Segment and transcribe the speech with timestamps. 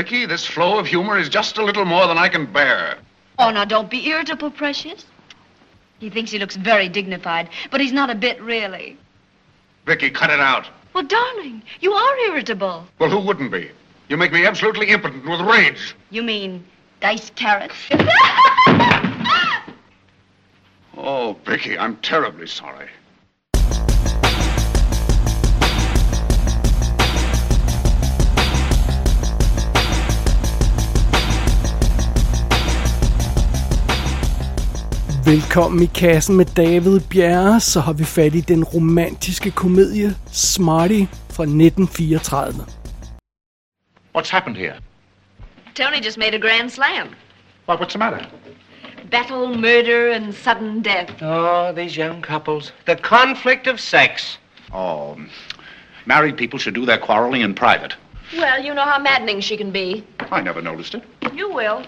[0.00, 2.96] Vicky, this flow of humor is just a little more than I can bear.
[3.38, 5.04] Oh, now don't be irritable, precious.
[5.98, 8.96] He thinks he looks very dignified, but he's not a bit really.
[9.84, 10.66] Vicky, cut it out.
[10.94, 12.86] Well, darling, you are irritable.
[12.98, 13.70] Well, who wouldn't be?
[14.08, 15.94] You make me absolutely impotent with rage.
[16.08, 16.64] You mean
[17.00, 17.74] diced carrots?
[21.02, 22.88] Oh, Vicky, I'm terribly sorry.
[35.24, 41.04] Velkommen i kassen med David Bjerre, så har vi fat i den romantiske komedie Smarty
[41.30, 42.66] fra 1934.
[44.16, 44.74] What's happened here?
[45.74, 47.08] Tony just made a grand slam.
[47.66, 48.26] What, what's the matter?
[49.10, 51.22] Battle, murder, and sudden death.
[51.22, 52.72] Oh, these young couples.
[52.86, 54.38] The conflict of sex.
[54.72, 55.16] Oh,
[56.06, 57.94] married people should do their quarreling in private.
[58.36, 60.04] Well, you know how maddening she can be.
[60.32, 61.02] I never noticed it.
[61.34, 61.82] You will.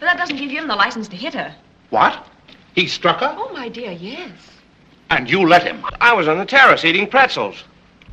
[0.00, 1.54] But that doesn't give him the license to hit her.
[1.90, 2.26] What?
[2.78, 3.34] He struck her?
[3.36, 4.30] Oh, my dear, yes.
[5.10, 5.84] And you let him?
[6.00, 7.64] I was on the terrace eating pretzels.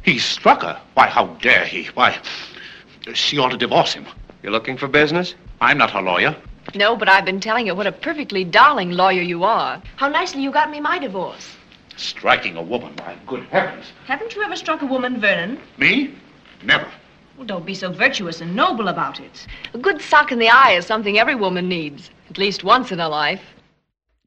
[0.01, 0.81] He struck her?
[0.95, 1.85] Why, how dare he?
[1.93, 2.17] Why,
[3.13, 4.07] she ought to divorce him.
[4.41, 5.35] You're looking for business?
[5.61, 6.35] I'm not her lawyer.
[6.73, 9.79] No, but I've been telling her what a perfectly darling lawyer you are.
[9.97, 11.55] How nicely you got me my divorce.
[11.95, 13.85] Striking a woman, why, good heavens.
[14.07, 15.59] Haven't you ever struck a woman, Vernon?
[15.77, 16.11] Me?
[16.63, 16.87] Never.
[17.37, 19.45] Well, don't be so virtuous and noble about it.
[19.75, 22.97] A good sock in the eye is something every woman needs, at least once in
[22.97, 23.43] her life.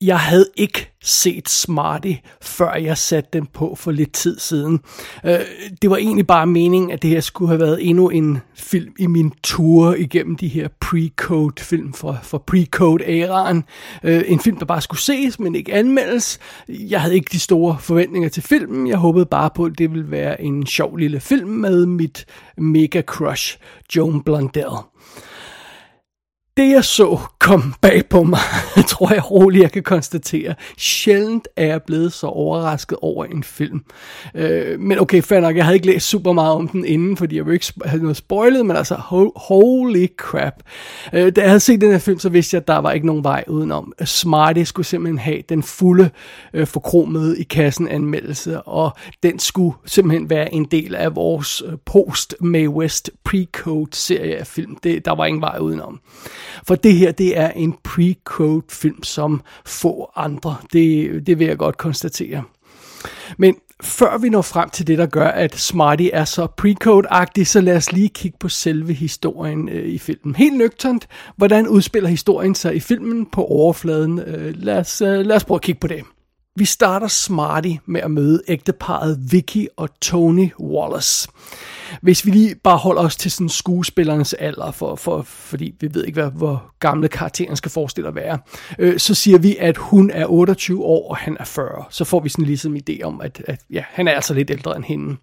[0.00, 4.80] Jeg havde ikke set Smarty, før jeg satte den på for lidt tid siden.
[5.24, 5.38] Øh,
[5.82, 9.06] det var egentlig bare meningen, at det her skulle have været endnu en film i
[9.06, 13.64] min tur igennem de her pre-code film fra, fra pre-code-æraen.
[14.02, 16.38] Øh, en film, der bare skulle ses, men ikke anmeldes.
[16.68, 18.86] Jeg havde ikke de store forventninger til filmen.
[18.86, 22.26] Jeg håbede bare på, at det ville være en sjov lille film med mit
[22.56, 23.58] mega crush,
[23.96, 24.76] Joan Blondell
[26.58, 28.40] det jeg så kom bag på mig,
[28.88, 30.54] tror jeg roligt, jeg kan konstatere.
[30.78, 33.84] Sjældent er jeg blevet så overrasket over en film.
[34.34, 37.36] Øh, men okay, fair nok, jeg havde ikke læst super meget om den inden, fordi
[37.36, 38.94] jeg ville ikke have noget spoilet, men altså,
[39.36, 40.54] holy crap.
[41.12, 43.06] Øh, da jeg havde set den her film, så vidste jeg, at der var ikke
[43.06, 43.92] nogen vej udenom.
[44.04, 46.10] Smarty skulle simpelthen have den fulde
[46.54, 51.72] øh, forkromede i kassen anmeldelse, og den skulle simpelthen være en del af vores øh,
[51.86, 54.76] post-May West pre-code serie af film.
[54.82, 56.00] Det, der var ingen vej udenom.
[56.66, 60.56] For det her, det er en pre-code film som få andre.
[60.72, 62.42] Det, det vil jeg godt konstatere.
[63.38, 67.60] Men før vi når frem til det, der gør, at Smarty er så pre-code-agtig, så
[67.60, 70.34] lad os lige kigge på selve historien øh, i filmen.
[70.34, 74.18] Helt nøgternt, hvordan udspiller historien sig i filmen på overfladen?
[74.18, 76.02] Øh, lad, os, øh, lad os prøve at kigge på det.
[76.56, 81.28] Vi starter Smarty med at møde ægteparet Vicky og Tony Wallace.
[82.02, 86.04] Hvis vi lige bare holder os til sådan skuespillernes alder, for, for, fordi vi ved
[86.04, 88.38] ikke, hvad, hvor gamle karakteren skal forestille at være,
[88.78, 91.84] øh, så siger vi, at hun er 28 år, og han er 40.
[91.90, 94.50] Så får vi sådan ligesom en idé om, at, at ja, han er altså lidt
[94.50, 95.16] ældre end hende.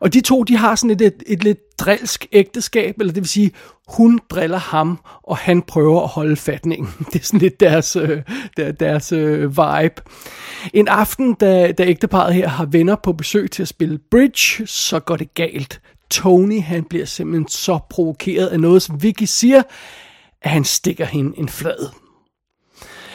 [0.00, 3.28] Og de to, de har sådan et, et, et lidt drilsk ægteskab, eller det vil
[3.28, 3.50] sige,
[3.88, 6.88] hun driller ham, og han prøver at holde fatningen.
[7.12, 8.22] Det er sådan lidt deres, øh,
[8.56, 10.02] der, deres øh, vibe.
[10.74, 15.00] En aften, da, da ægteparet her har venner på besøg til at spille bridge, så
[15.00, 15.80] går det galt.
[16.10, 19.62] Tony, han bliver simpelthen så provokeret af noget, som Vicky siger,
[20.42, 21.88] at han stikker hende en flad.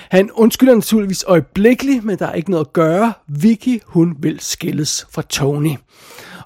[0.10, 3.14] Han undskylder naturligvis øjeblikkeligt, men der er ikke noget at gøre.
[3.28, 5.76] Vicky, hun vil skilles fra Tony.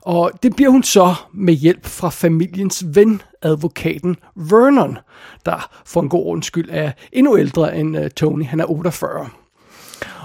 [0.06, 4.98] Og det bliver hun så med hjælp fra familiens ven, advokaten Vernon,
[5.46, 8.46] der for en god undskyld er endnu ældre end øh, Tony.
[8.46, 9.30] Han er 48.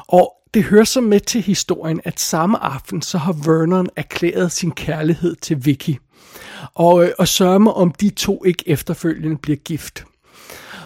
[0.08, 4.70] Og det hører så med til historien, at samme aften så har Vernon erklæret sin
[4.70, 5.96] kærlighed til Vicky.
[6.74, 10.04] Og, øh, og sørger om de to ikke efterfølgende bliver gift.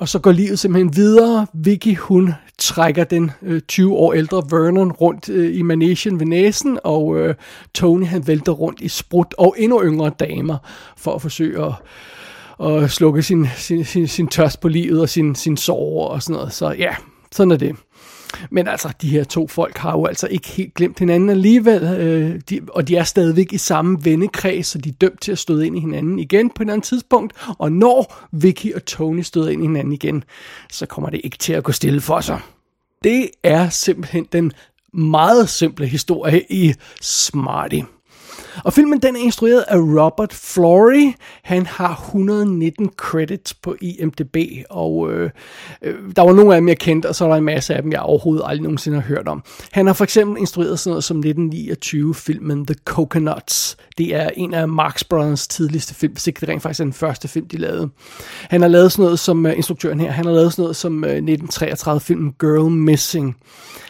[0.03, 1.47] Og så går livet simpelthen videre.
[1.53, 6.79] Vicky, hun trækker den øh, 20 år ældre Vernon rundt øh, i manesien ved næsen,
[6.85, 7.35] og øh,
[7.75, 10.57] Tony han vælter rundt i sprut og endnu yngre damer
[10.97, 11.73] for at forsøge at,
[12.59, 16.37] og slukke sin, sin, sin, sin tørst på livet og sin, sin sorger og sådan
[16.37, 16.53] noget.
[16.53, 16.95] Så ja,
[17.33, 17.77] sådan er det.
[18.51, 22.41] Men altså, de her to folk har jo altså ikke helt glemt hinanden alligevel, øh,
[22.51, 25.67] de, og de er stadigvæk i samme vennekreds, så de er dømt til at støde
[25.67, 27.33] ind i hinanden igen på et eller andet tidspunkt.
[27.59, 30.25] Og når Vicky og Tony støder ind i hinanden igen,
[30.71, 32.41] så kommer det ikke til at gå stille for sig.
[33.05, 34.53] Det er simpelthen den
[34.93, 37.81] meget simple historie i Smarty.
[38.65, 41.13] Og filmen den er instrueret af Robert Flory.
[41.43, 44.37] Han har 119 credits på IMDb,
[44.71, 45.31] og øh,
[45.83, 47.83] øh, der var nogle af dem, jeg kendte, og så var der en masse af
[47.83, 49.43] dem, jeg overhovedet aldrig nogensinde har hørt om.
[49.73, 53.77] Han har for eksempel instrueret sådan noget som 1929-filmen The Coconuts.
[53.99, 56.93] Det er en af Marx Brothers tidligste film, hvis ikke det rent faktisk er den
[56.93, 57.89] første film, de lavede.
[58.51, 61.05] Han har lavet sådan noget som øh, instruktøren her, han har lavet sådan noget som
[61.05, 63.37] øh, 1933-filmen Girl Missing.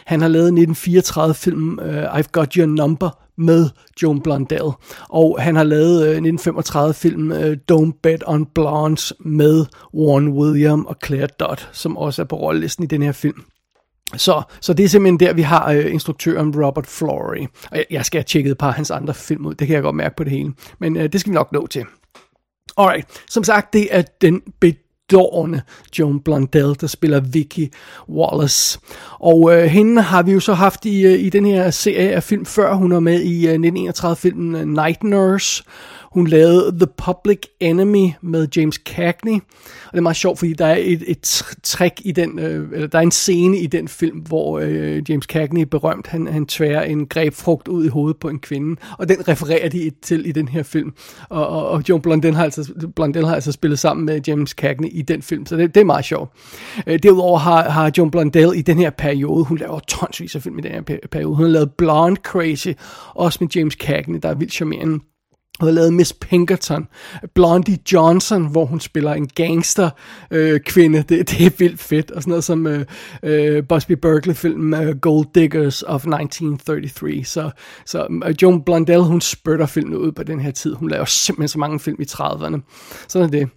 [0.05, 3.69] Han har lavet 1934-filmen øh, I've Got Your Number med
[4.01, 4.71] Joan Blondell.
[5.09, 10.95] Og han har lavet øh, 1935-filmen øh, Don't Bet on Blondes med Warren William og
[11.05, 13.43] Claire Dodd, som også er på rollelisten i den her film.
[14.15, 17.47] Så, så det er simpelthen der, vi har øh, instruktøren Robert Flory.
[17.71, 19.73] Og jeg, jeg skal have tjekket et par af hans andre film ud, det kan
[19.73, 20.53] jeg godt mærke på det hele.
[20.79, 21.85] Men øh, det skal vi nok nå til.
[22.77, 24.41] Alright, som sagt, det er den
[25.09, 25.61] bedårende
[25.99, 27.73] Joan Blondell, der spiller Vicky
[28.09, 28.79] Wallace.
[29.19, 32.23] Og øh, hende har vi jo så haft i, øh, i den her serie af
[32.23, 32.73] film før.
[32.73, 35.63] Hun er med i øh, 1931-filmen øh, Night Nurse,
[36.13, 39.33] hun lavede The Public Enemy med James Cagney.
[39.33, 42.87] Og det er meget sjovt, fordi der er et, et trick i den, øh, eller
[42.87, 46.07] der er en scene i den film, hvor øh, James Cagney er berømt.
[46.07, 49.91] Han, han tværer en grebfrugt ud i hovedet på en kvinde, og den refererer de
[50.01, 50.93] til i den her film.
[51.29, 54.89] Og, og, og John Blondell har, altså, Blondell har altså spillet sammen med James Cagney
[54.93, 56.31] i den film, så det, det er meget sjovt.
[56.87, 60.59] Øh, derudover har, har John Blondell i den her periode, hun laver tonsvis af film
[60.59, 60.81] i den her
[61.11, 62.69] periode, hun har lavet Blonde Crazy,
[63.13, 64.99] også med James Cagney, der er vildt charmerende
[65.59, 66.87] hun har lavet Miss Pinkerton,
[67.33, 69.89] Blondie Johnson, hvor hun spiller en gangster
[70.31, 71.03] øh, kvinde.
[71.09, 72.11] Det, det er vildt fedt.
[72.11, 72.85] Og sådan noget som øh,
[73.23, 77.25] øh, Busby Berkeley-filmen uh, Gold Diggers of 1933.
[77.25, 77.49] Så,
[77.85, 80.73] så uh, Joan Blondell, hun spytter filmen ud på den her tid.
[80.73, 82.59] Hun laver simpelthen så mange film i 30'erne.
[83.07, 83.49] Sådan er det.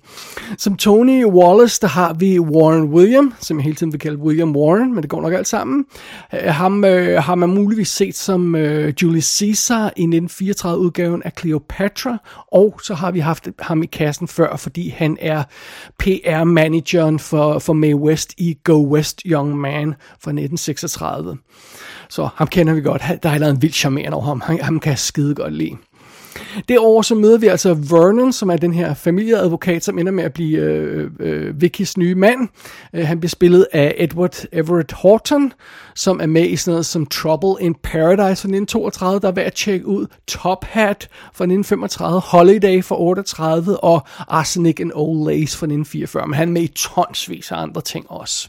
[0.59, 4.57] Som Tony Wallace, der har vi Warren William, som jeg hele tiden vil kalde William
[4.57, 5.85] Warren, men det går nok alt sammen.
[6.33, 11.86] Uh, ham øh, har man muligvis set som øh, Julius Caesar i 1934-udgaven af Cleopatra
[11.89, 12.19] Cleopatra,
[12.53, 15.43] og så har vi haft ham i kassen før, fordi han er
[15.99, 21.39] PR-manageren for, for Mae West i Go West Young Man fra 1936.
[22.09, 23.03] Så ham kender vi godt.
[23.23, 24.41] Der er en vild charmerende over ham.
[24.41, 25.77] Han, ham kan jeg skide godt lide.
[26.69, 30.33] Derover så møder vi altså Vernon, som er den her familieadvokat, som ender med at
[30.33, 32.49] blive øh, øh, Vickys nye mand.
[32.95, 35.53] Øh, han bliver spillet af Edward Everett Horton,
[35.95, 39.47] som er med i sådan noget som Trouble in Paradise fra 1932, der er værd
[39.47, 40.07] at tjekke ud.
[40.27, 46.27] Top Hat fra 1935, Holiday fra 38 og Arsenic and Old Lace fra 1944.
[46.27, 48.49] Men han er med i tonsvis af andre ting også.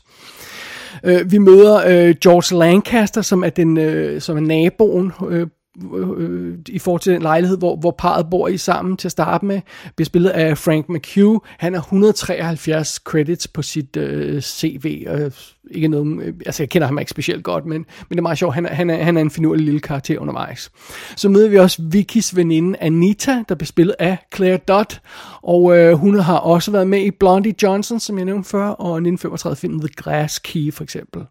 [1.04, 5.48] Øh, vi møder øh, George Lancaster, som er den, øh, som er naboen øh,
[5.96, 9.46] øh, i forhold til den lejlighed, hvor, hvor parret bor i sammen til at starte
[9.46, 9.62] med,
[9.96, 11.40] bliver spillet af Frank McHugh.
[11.58, 15.06] Han har 173 credits på sit øh, CV.
[15.10, 15.32] Øh,
[15.72, 18.38] ikke noget, øh, altså jeg kender ham ikke specielt godt, men, men det er meget
[18.38, 18.54] sjovt.
[18.56, 20.72] Han han er, han er en finurlig lille karakter undervejs.
[21.16, 25.00] Så møder vi også Vickys veninde Anita, der bliver spillet af Claire Dodd,
[25.44, 28.98] og øh, hun har også været med i Blondie Johnson, som jeg nævnte før, og
[28.98, 31.22] 1935-filmen The Grass Key for eksempel.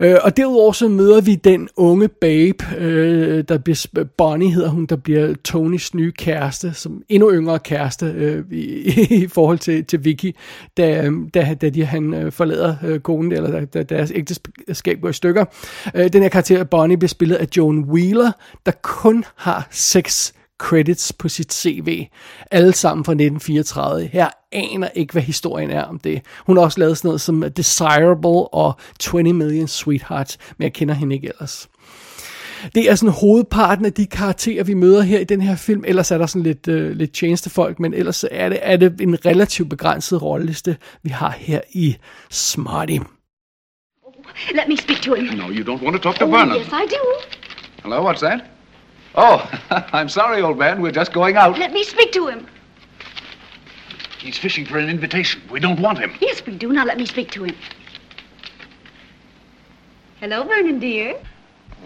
[0.00, 4.86] Øh, og derudover så møder vi den unge babe, øh, der bliver, Bonnie hedder hun,
[4.86, 8.64] der bliver Tonys nye kæreste, som endnu yngre kæreste øh, i,
[9.24, 10.36] i forhold til, til Vicky,
[10.76, 15.00] da, øhm, da, da de, han øh, forlader øh, konen, eller da, da deres ægteskab
[15.00, 15.44] går i stykker.
[15.94, 18.32] Øh, den her karakter, Bonnie, bliver spillet af Joan Wheeler,
[18.66, 22.06] der kun har seks credits på sit CV.
[22.50, 24.06] Alle sammen fra 1934.
[24.06, 26.22] Her aner ikke, hvad historien er om det.
[26.46, 30.94] Hun har også lavet sådan noget som Desirable og 20 Million Sweethearts, men jeg kender
[30.94, 31.68] hende ikke ellers.
[32.74, 35.84] Det er sådan hovedparten af de karakterer, vi møder her i den her film.
[35.86, 39.26] Ellers er der sådan lidt, uh, lidt tjenestefolk, men ellers er det, er det en
[39.26, 41.96] relativt begrænset rolleliste, vi har her i
[42.30, 42.98] Smarty.
[44.54, 45.24] Let me speak to him.
[45.38, 46.56] No, you don't want to talk to oh, Vernon.
[46.56, 47.02] Yes, I do.
[47.82, 48.40] Hello, what's that?
[49.14, 49.38] Oh,
[49.98, 50.82] I'm sorry, old man.
[50.82, 51.58] We're just going out.
[51.58, 52.46] Let me speak to him.
[54.24, 55.42] He's fishing for an invitation.
[55.50, 56.14] We don't want him.
[56.18, 56.72] Yes, we do.
[56.72, 57.54] Now let me speak to him.
[60.18, 61.20] Hello, Vernon, dear.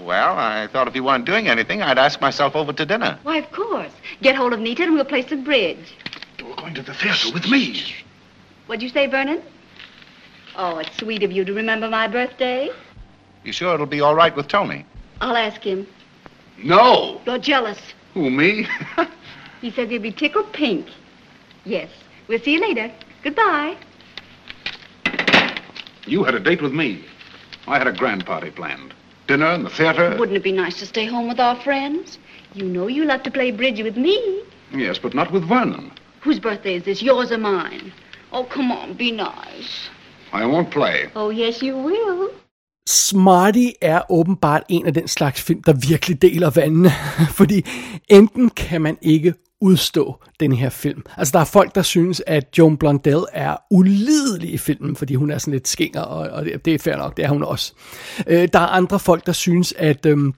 [0.02, 3.18] Well, I thought if you weren't doing anything, I'd ask myself over to dinner.
[3.24, 3.90] Why, of course.
[4.22, 5.96] Get hold of Nita and we'll play some bridge.
[6.38, 7.82] You're going to the theater with me.
[8.66, 9.42] What'd you say, Vernon?
[10.54, 12.70] Oh, it's sweet of you to remember my birthday.
[13.42, 14.86] You sure it'll be all right with Tony?
[15.20, 15.88] I'll ask him.
[16.62, 17.20] No.
[17.26, 17.80] You're jealous.
[18.14, 18.64] Who, me?
[19.60, 20.86] he says he'll be tickled pink.
[21.64, 21.90] Yes.
[22.28, 22.92] We'll see you later.
[23.22, 23.76] Goodbye.
[26.06, 27.04] You had a date with me.
[27.66, 28.94] I had a grand party planned.
[29.26, 30.16] Dinner and the theater.
[30.18, 32.18] Wouldn't it be nice to stay home with our friends?
[32.54, 34.42] You know you love to play bridge with me.
[34.72, 35.92] Yes, but not with Vernon.
[36.20, 37.92] Whose birthday is this, yours or mine?
[38.32, 39.88] Oh, come on, be nice.
[40.32, 41.10] I won't play.
[41.14, 42.30] Oh, yes, you will.
[42.86, 46.90] Smarty er åbenbart en af den slags film, der virkelig deler vandene.
[47.38, 47.64] Fordi
[48.08, 51.02] enten kan man ikke udstå den her film.
[51.16, 55.30] Altså der er folk, der synes, at Joan Blondell er ulidelig i filmen, fordi hun
[55.30, 57.72] er sådan lidt skinger, og, og det, det er fair nok, det er hun også.
[58.26, 60.06] Øh, der er andre folk, der synes, at...
[60.06, 60.32] Øh,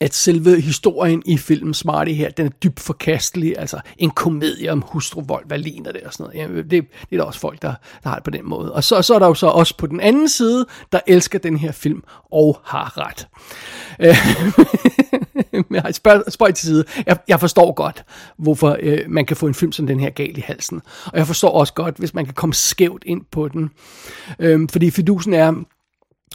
[0.00, 4.84] at selve historien i filmen Smarty her, den er dybt forkastelig, altså en komedie om
[4.86, 6.38] hustruvold, hvad ligner det og sådan noget.
[6.38, 8.72] Jamen, det, det er der også folk, der, der har det på den måde.
[8.72, 11.56] Og så, så er der jo så også på den anden side, der elsker den
[11.56, 13.28] her film og har ret.
[14.00, 14.16] Øh,
[15.70, 16.84] Men spørg, spørg til side.
[17.06, 18.04] Jeg, jeg forstår godt,
[18.36, 20.80] hvorfor øh, man kan få en film som den her gal i halsen.
[21.06, 23.70] Og jeg forstår også godt, hvis man kan komme skævt ind på den.
[24.38, 25.52] Øhm, fordi fidusen er,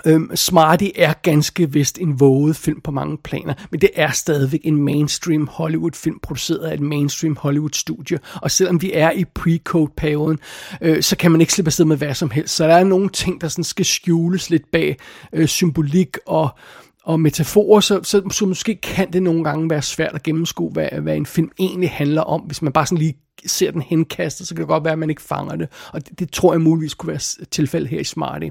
[0.05, 4.61] Øhm, Smarty er ganske vist en våget film på mange planer, men det er stadigvæk
[4.63, 8.19] en mainstream Hollywood-film, produceret af et mainstream Hollywood-studie.
[8.35, 10.39] Og selvom vi er i pre-code-perioden,
[10.81, 12.55] øh, så kan man ikke slippe afsted med hvad som helst.
[12.55, 14.97] Så der er nogle ting, der sådan skal skjules lidt bag
[15.33, 16.49] øh, symbolik og
[17.07, 20.89] og metaforer, så, så, så måske kan det nogle gange være svært at gennemskue, hvad,
[21.01, 24.55] hvad en film egentlig handler om, hvis man bare sådan lige ser den henkastet, så
[24.55, 25.67] kan det godt være, at man ikke fanger det.
[25.93, 28.49] Og det, det tror jeg muligvis kunne være tilfældet her i Smarty.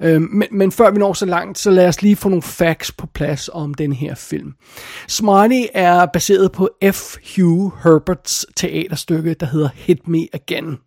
[0.00, 2.92] Øhm, men, men før vi når så langt, så lad os lige få nogle facts
[2.92, 4.52] på plads om den her film.
[5.08, 7.16] Smarty er baseret på F.
[7.36, 10.78] Hugh Herberts teaterstykke, der hedder Hit Me Again.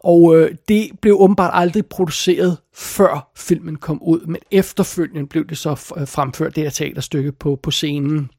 [0.00, 5.58] Og øh, det blev åbenbart aldrig produceret, før filmen kom ud, men efterfølgende blev det
[5.58, 5.74] så
[6.06, 8.30] fremført, det her teaterstykke på, på scenen.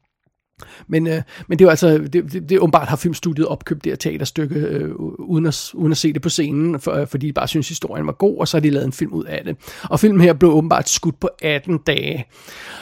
[0.86, 3.92] Men, øh, men det er jo altså, det, det, det åbenbart har filmstudiet opkøbt det
[3.92, 7.32] her teaterstykke, øh, uden, at, uden at se det på scenen, for, øh, fordi de
[7.32, 9.56] bare synes historien var god, og så har de lavet en film ud af det.
[9.82, 12.26] Og filmen her blev åbenbart skudt på 18 dage,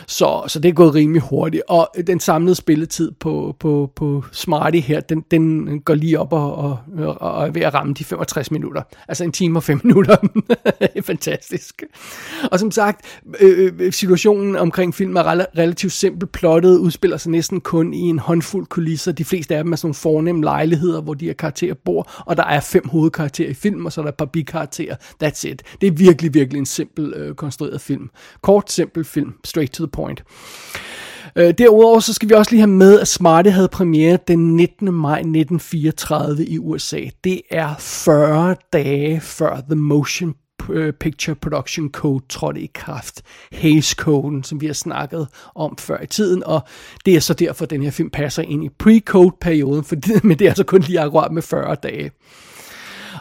[0.07, 1.63] så, så det er gået rimelig hurtigt.
[1.69, 6.57] Og den samlede spilletid på, på, på Smarty her, den, den går lige op og,
[6.57, 6.79] og,
[7.21, 8.83] og er ved at ramme de 65 minutter.
[9.09, 10.17] Altså en time og 5 minutter.
[11.03, 11.83] Fantastisk.
[12.53, 15.25] Og som sagt, øh, øh situationen omkring filmen er
[15.59, 19.13] relativt simpelt plottet, udspiller sig næsten kun i en håndfuld kulisser.
[19.13, 22.37] De fleste af dem er sådan nogle fornemme lejligheder, hvor de her karakterer bor, og
[22.37, 24.97] der er fem hovedkarakterer i filmen, og så er der et par bikarakterer.
[25.25, 25.63] That's it.
[25.81, 28.11] Det er virkelig, virkelig en simpel øh, konstrueret film.
[28.43, 29.33] Kort, simpel film.
[29.45, 30.25] Straight to the point.
[31.37, 34.95] Øh, derudover så skal vi også lige have med, at Smarty havde premiere den 19.
[34.95, 37.01] maj 1934 i USA.
[37.25, 40.35] Det er 40 dage før The Motion
[40.71, 43.23] Øh, Picture Production Code trådte i kraft.
[43.53, 46.61] Hays-koden, som vi har snakket om før i tiden, og
[47.07, 49.85] det er så derfor, at den her film passer ind i pre-code-perioden,
[50.29, 52.11] men det er altså kun lige akkurat med 40 dage.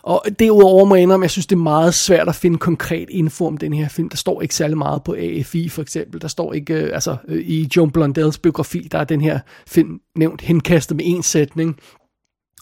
[0.06, 3.46] Og derudover må jeg indrømme, jeg synes, det er meget svært at finde konkret info
[3.46, 4.10] om den her film.
[4.10, 6.22] Der står ikke særlig meget på AFI for eksempel.
[6.22, 10.00] Der står ikke, øh, altså øh, i John Blondells biografi, der er den her film
[10.16, 11.80] nævnt henkastet med en sætning.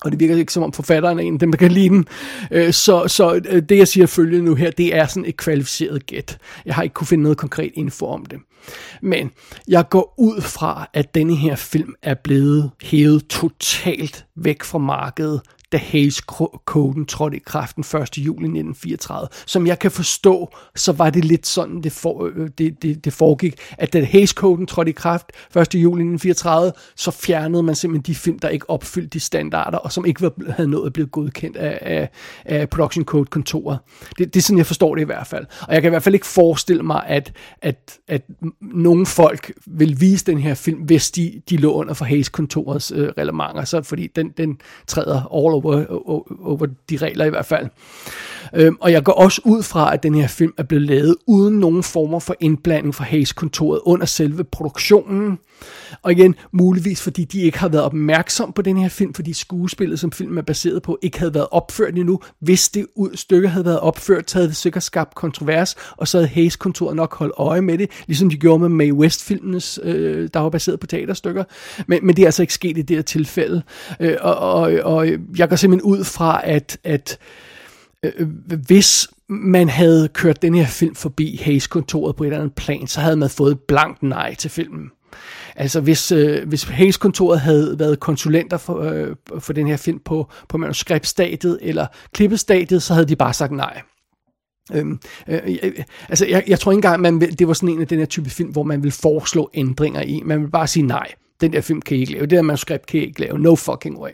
[0.01, 2.05] Og det virker ikke som om forfatteren er en af dem, der kan lide den.
[2.51, 6.05] Øh, så, så øh, det, jeg siger følgende nu her, det er sådan et kvalificeret
[6.05, 6.37] gæt.
[6.65, 8.39] Jeg har ikke kunne finde noget konkret info om det.
[9.01, 9.31] Men
[9.67, 15.41] jeg går ud fra, at denne her film er blevet hævet totalt væk fra markedet
[15.73, 18.17] da Hayes-koden trådte i kraft den 1.
[18.17, 19.27] juli 1934.
[19.45, 23.13] Som jeg kan forstå, så var det lidt sådan, det, for, øh, det, det, det
[23.13, 25.75] foregik, at da Hayes-koden trådte i kraft 1.
[25.75, 30.05] juli 1934, så fjernede man simpelthen de film, der ikke opfyldte de standarder, og som
[30.05, 32.09] ikke var, havde nået at blive godkendt af, af,
[32.45, 33.79] af Production Code-kontoret.
[34.17, 35.45] Det, det er sådan, jeg forstår det i hvert fald.
[35.67, 38.21] Og jeg kan i hvert fald ikke forestille mig, at, at, at
[38.61, 43.09] nogle folk vil vise den her film, hvis de, de lå under for Hayes-kontorets øh,
[43.17, 47.69] reglementer, så fordi den, den træder all over, over de regler i hvert fald.
[48.55, 51.59] Øhm, og jeg går også ud fra, at den her film er blevet lavet uden
[51.59, 55.39] nogen former for indblanding fra Hayes-kontoret under selve produktionen.
[56.01, 59.99] Og igen, muligvis fordi de ikke har været opmærksom på den her film, fordi skuespillet,
[59.99, 62.19] som filmen er baseret på, ikke havde været opført endnu.
[62.39, 66.27] Hvis det stykke havde været opført, så havde det sikkert skabt kontrovers, og så havde
[66.27, 70.49] Hayes-kontoret nok holdt øje med det, ligesom de gjorde med May West-filmenes, øh, der var
[70.49, 71.43] baseret på teaterstykker.
[71.87, 73.63] Men, men det er altså ikke sket i det her tilfælde.
[73.99, 75.07] Øh, og, og, og
[75.37, 77.52] jeg går simpelthen ud fra, at, at øh,
[78.03, 78.27] Øh, øh,
[78.67, 83.01] hvis man havde kørt den her film forbi Hayes-kontoret på et eller andet plan, så
[83.01, 84.91] havde man fået blankt nej til filmen.
[85.55, 90.29] Altså hvis, øh, hvis Hayes-kontoret havde været konsulenter for, øh, for den her film på,
[90.49, 93.81] på manuskriptstadiet eller klippestadiet, så havde de bare sagt nej.
[94.73, 97.69] Øhm, øh, øh, øh altså jeg, jeg tror ikke engang, man vil, det var sådan
[97.69, 100.21] en af den her type film, hvor man vil foreslå ændringer i.
[100.25, 101.07] Man vil bare sige nej
[101.43, 103.55] den der film kan I ikke lave, det der manuskript kan I ikke lave, no
[103.55, 104.11] fucking way.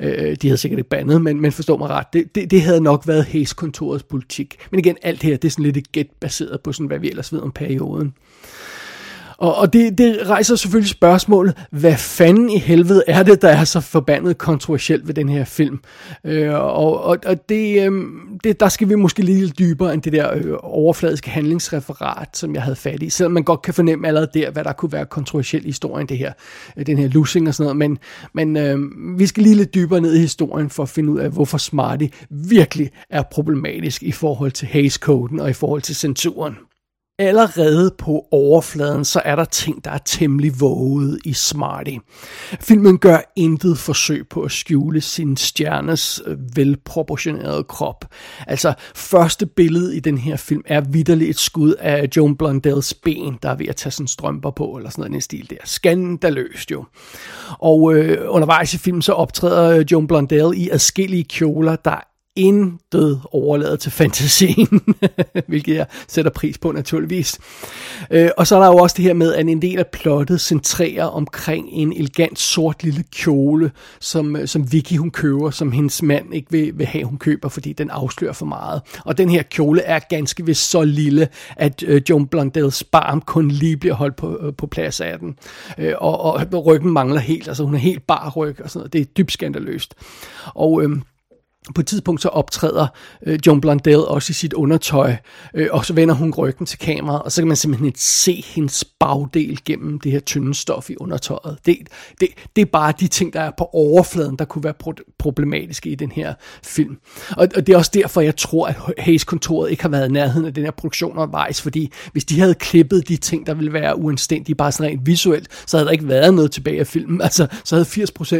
[0.00, 2.80] Øh, de havde sikkert ikke bandet, men, men forstå mig ret, det, det, det havde
[2.80, 4.56] nok været Hayes-kontorets politik.
[4.70, 7.10] Men igen, alt her, det er sådan lidt et gæt baseret på sådan, hvad vi
[7.10, 8.14] ellers ved om perioden.
[9.40, 13.64] Og, og det, det rejser selvfølgelig spørgsmålet, hvad fanden i helvede er det, der er
[13.64, 15.80] så forbandet kontroversielt ved den her film?
[16.24, 18.02] Øh, og og, og det, øh,
[18.44, 22.54] det, der skal vi måske lige lidt dybere end det der øh, overfladiske handlingsreferat, som
[22.54, 25.06] jeg havde fat i, selvom man godt kan fornemme allerede der, hvad der kunne være
[25.06, 26.32] kontroversielt i historien, det her,
[26.76, 27.98] øh, den her losing og sådan noget, men,
[28.32, 31.30] men øh, vi skal lige lidt dybere ned i historien for at finde ud af,
[31.30, 36.54] hvorfor Smarty virkelig er problematisk i forhold til Hays-koden og i forhold til censuren
[37.20, 41.96] allerede på overfladen, så er der ting, der er temmelig våget i Smarty.
[42.60, 48.04] Filmen gør intet forsøg på at skjule sin stjernes øh, velproportionerede krop.
[48.46, 53.38] Altså, første billede i den her film er vidderligt et skud af Joan Blondells ben,
[53.42, 55.56] der er ved at tage sin strømper på, eller sådan noget en stil der.
[55.64, 56.84] Skandaløst jo.
[57.58, 63.20] Og øh, undervejs i filmen så optræder øh, Joan Blondell i adskillige kjoler, der intet
[63.32, 64.80] overladet til fantasien,
[65.48, 67.38] hvilket jeg sætter pris på naturligvis.
[68.10, 70.40] Øh, og så er der jo også det her med, at en del af plottet
[70.40, 73.70] centrerer omkring en elegant sort lille kjole,
[74.00, 77.48] som, øh, som Vicky hun køber, som hendes mand ikke vil, vil have, hun køber,
[77.48, 78.82] fordi den afslører for meget.
[79.04, 83.50] Og den her kjole er ganske vist så lille, at øh, Joan Blondells barm kun
[83.50, 85.36] lige bliver holdt på, øh, på plads af den.
[85.78, 88.92] Øh, og, og ryggen mangler helt, altså hun er helt bar ryg og sådan noget.
[88.92, 89.94] Det er dybt skandaløst.
[90.54, 90.90] Og øh,
[91.74, 92.86] på et tidspunkt så optræder
[93.26, 95.16] øh, John Blondell også i sit undertøj,
[95.54, 98.84] øh, og så vender hun ryggen til kameraet, og så kan man simpelthen se hendes
[98.84, 101.58] bagdel gennem det her tynde stof i undertøjet.
[101.66, 101.78] Det,
[102.20, 105.90] det, det er bare de ting, der er på overfladen, der kunne være pro- problematiske
[105.90, 106.96] i den her film.
[107.36, 110.46] Og, og det er også derfor, jeg tror, at Hayes-kontoret ikke har været i nærheden
[110.46, 113.98] af den her produktion undervejs, fordi hvis de havde klippet de ting, der ville være
[113.98, 117.20] uanstændige, bare sådan rent visuelt, så havde der ikke været noget tilbage af filmen.
[117.20, 117.86] Altså, så havde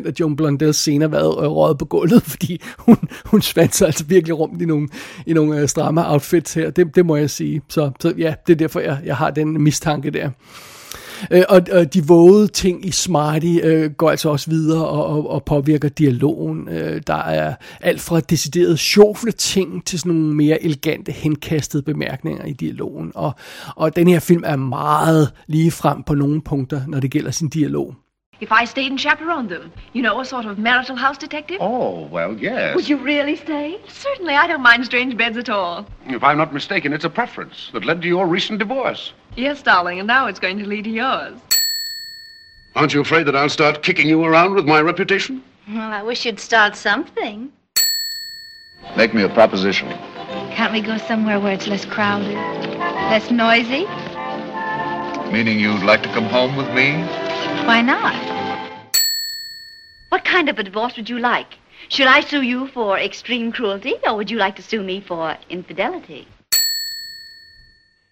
[0.03, 4.05] 80% af John Blondells scener været øh, røget på gulvet, fordi hun, hun svanser altså
[4.05, 4.89] virkelig rundt i nogle,
[5.27, 6.71] i nogle uh, stramme outfits her.
[6.71, 7.63] Det, det må jeg sige.
[7.69, 10.31] Så, så ja, det er derfor, jeg, jeg har den mistanke der.
[11.35, 15.31] Uh, og, og de våde ting i Smarty uh, går altså også videre og, og,
[15.31, 16.69] og påvirker dialogen.
[16.69, 22.45] Uh, der er alt fra decideret sjofle ting til sådan nogle mere elegante, henkastede bemærkninger
[22.45, 23.13] i dialogen.
[23.15, 23.33] Og,
[23.77, 27.49] og den her film er meget lige frem på nogle punkter, når det gælder sin
[27.49, 27.95] dialog.
[28.41, 29.71] If I stayed and chaperoned them.
[29.93, 31.59] You know, a sort of marital house detective?
[31.61, 32.75] Oh, well, yes.
[32.75, 33.79] Would you really stay?
[33.87, 35.87] Certainly, I don't mind strange beds at all.
[36.07, 39.13] If I'm not mistaken, it's a preference that led to your recent divorce.
[39.37, 41.39] Yes, darling, and now it's going to lead to yours.
[42.75, 45.43] Aren't you afraid that I'll start kicking you around with my reputation?
[45.69, 47.53] Well, I wish you'd start something.
[48.97, 49.89] Make me a proposition.
[50.51, 52.35] Can't we go somewhere where it's less crowded?
[52.35, 53.87] Less noisy?
[55.31, 57.30] Meaning you'd like to come home with me?
[57.69, 58.15] Why not?
[60.13, 61.51] What kind of a divorce would you like?
[61.89, 65.37] Should I sue you for extreme cruelty, or would you like to sue me for
[65.51, 66.27] infidelity?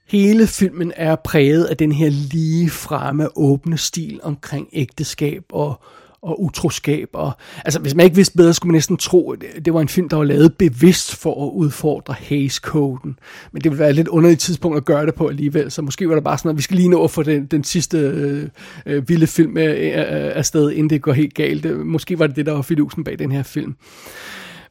[0.09, 5.83] Hele filmen er præget af den her lige fremme, åbne stil omkring ægteskab og
[6.23, 7.09] og utroskab.
[7.13, 7.33] Og,
[7.65, 10.09] altså, hvis man ikke vidste bedre, skulle man næsten tro, at det var en film,
[10.09, 13.19] der var lavet bevidst for at udfordre Hays-koden.
[13.53, 16.09] Men det ville være et lidt underligt tidspunkt at gøre det på alligevel, så måske
[16.09, 18.49] var det bare sådan, at vi skal lige nå at få den, den sidste øh,
[18.87, 21.87] øh, vilde film øh, øh, øh, afsted, inden det går helt galt.
[21.87, 23.77] Måske var det det, der var fidusen bag den her film.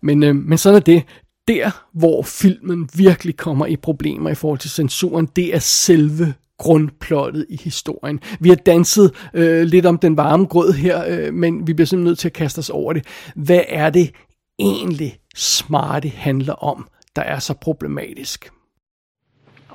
[0.01, 1.03] Men, øh, men sådan er det
[1.47, 7.45] der, hvor filmen virkelig kommer i problemer i forhold til censuren, det er selve grundplottet
[7.49, 8.19] i historien.
[8.39, 12.09] Vi har danset øh, lidt om den varme grød her, øh, men vi bliver simpelthen
[12.09, 13.05] nødt til at kaste os over det.
[13.35, 14.11] Hvad er det
[14.59, 18.49] egentlig smarte handler om, der er så problematisk?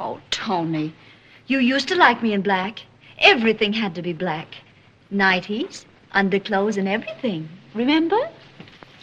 [0.00, 0.90] Oh, Tony,
[1.50, 2.80] you used to like me in black.
[3.34, 4.46] Everything had to be black.
[5.10, 7.48] Nighties, underclothes and everything.
[7.74, 8.16] Remember?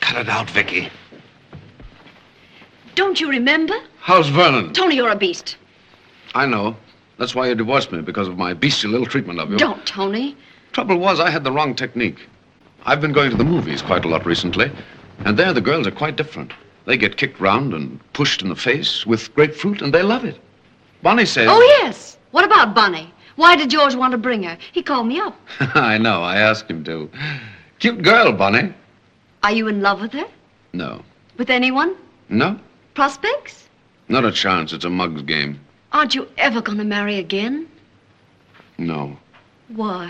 [0.01, 0.89] Cut it out, Vicky.
[2.95, 3.75] Don't you remember?
[3.99, 4.73] How's Vernon?
[4.73, 5.57] Tony, you're a beast.
[6.35, 6.75] I know.
[7.19, 9.57] That's why you divorced me, because of my bestial ill treatment of you.
[9.57, 10.37] Don't, Tony.
[10.71, 12.27] Trouble was, I had the wrong technique.
[12.85, 14.71] I've been going to the movies quite a lot recently,
[15.25, 16.53] and there the girls are quite different.
[16.85, 20.39] They get kicked round and pushed in the face with grapefruit, and they love it.
[21.03, 21.49] Bonnie says...
[21.51, 22.17] Oh, yes.
[22.31, 23.13] What about Bonnie?
[23.35, 24.57] Why did George want to bring her?
[24.71, 25.37] He called me up.
[25.59, 27.09] I know, I asked him to.
[27.79, 28.73] Cute girl, Bonnie.
[29.43, 30.27] Are you in love with her?
[30.71, 31.03] No.
[31.37, 31.95] With anyone?
[32.29, 32.57] No?
[32.93, 33.67] Prospects?
[34.07, 34.71] Not a chance.
[34.71, 35.59] It's a mug's game.
[35.91, 37.67] Aren't you ever going to marry again?
[38.77, 39.17] No.
[39.69, 40.09] Why?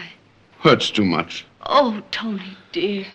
[0.57, 1.45] Hurts too much.
[1.65, 3.05] Oh, Tony, dear.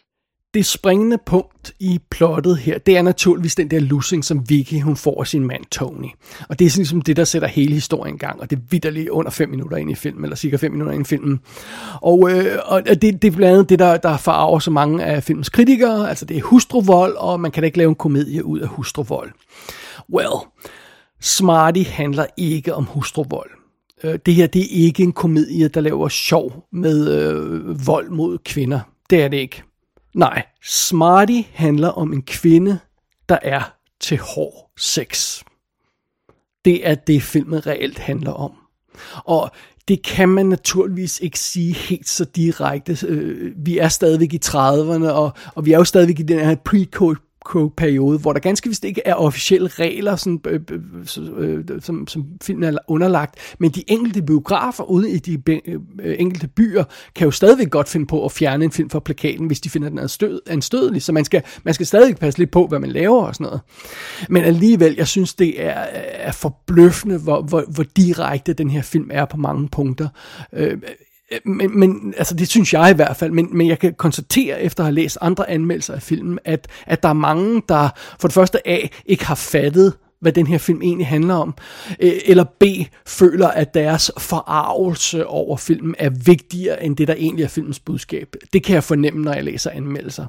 [0.55, 4.97] Det springende punkt i plottet her, det er naturligvis den der losing, som Vicky hun
[4.97, 6.09] får af sin mand Tony.
[6.49, 8.61] Og det er sådan ligesom det, der sætter hele historien i gang, og det er
[8.71, 11.41] vidderligt under 5 minutter ind i filmen, eller cirka 5 minutter ind i filmen.
[12.03, 15.23] Og, øh, og det, det er blandt andet det, der, der farver så mange af
[15.23, 18.61] filmens kritikere, altså det er hustruvold, og man kan da ikke lave en komedie ud
[18.61, 19.33] af hustruvold.
[20.13, 20.37] Well,
[21.25, 23.51] Smarty handler ikke om hustruvold.
[24.03, 28.39] Øh, det her, det er ikke en komedie, der laver sjov med øh, vold mod
[28.39, 28.81] kvinder.
[29.11, 29.63] Det er det ikke.
[30.15, 32.79] Nej, Smarty handler om en kvinde,
[33.29, 35.43] der er til hård sex.
[36.65, 38.53] Det er det, filmen reelt handler om.
[39.15, 39.51] Og
[39.89, 43.07] det kan man naturligvis ikke sige helt så direkte.
[43.07, 46.55] Øh, vi er stadigvæk i 30'erne, og, og vi er jo stadigvæk i den her
[46.55, 46.85] pre
[47.77, 50.61] periode, hvor der ganske vist ikke er officielle regler, sådan, øh,
[51.39, 55.81] øh, øh, som, som filmen er underlagt, men de enkelte biografer ude i de øh,
[56.01, 59.47] øh, enkelte byer kan jo stadigvæk godt finde på at fjerne en film fra plakaten,
[59.47, 62.67] hvis de finder den anstød, anstødelig, så man skal, man skal stadig passe lidt på,
[62.67, 63.61] hvad man laver og sådan noget.
[64.29, 69.11] Men alligevel, jeg synes, det er, er forbløffende, hvor, hvor, hvor direkte den her film
[69.13, 70.09] er på mange punkter.
[70.53, 70.79] Øh,
[71.33, 74.63] Øh, men, men altså det synes jeg i hvert fald, men, men jeg kan konstatere
[74.63, 77.89] efter at have læst andre anmeldelser af filmen, at, at der er mange, der
[78.21, 81.55] for det første A, ikke har fattet, hvad den her film egentlig handler om,
[82.01, 82.65] øh, eller B,
[83.07, 88.37] føler, at deres forarvelse over filmen er vigtigere end det, der egentlig er filmens budskab.
[88.53, 90.27] Det kan jeg fornemme, når jeg læser anmeldelser.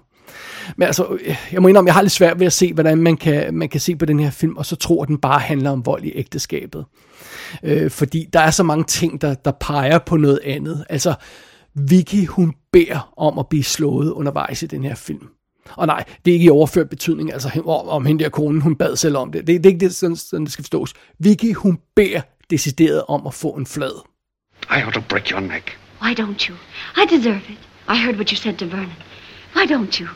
[0.77, 1.17] Men altså,
[1.51, 3.79] jeg må indrømme, jeg har lidt svært ved at se, hvordan man kan, man kan
[3.79, 6.11] se på den her film, og så tro, at den bare handler om vold i
[6.15, 6.85] ægteskabet.
[7.63, 10.85] Øh, fordi der er så mange ting, der, der peger på noget andet.
[10.89, 11.13] Altså,
[11.73, 15.27] Vicky, hun beder om at blive slået undervejs i den her film.
[15.73, 18.95] Og nej, det er ikke i overført betydning, altså om hende der kone, hun bad
[18.95, 19.47] selv om det.
[19.47, 20.93] Det, det er ikke det, sådan, sådan det skal forstås.
[21.19, 24.01] Vicky, hun beder decideret om at få en flad.
[24.71, 25.77] I ought to break your neck.
[26.01, 26.55] Why don't you?
[26.97, 27.59] I deserve it.
[27.89, 28.93] I heard what you said to Vernon.
[29.55, 30.09] Why don't you?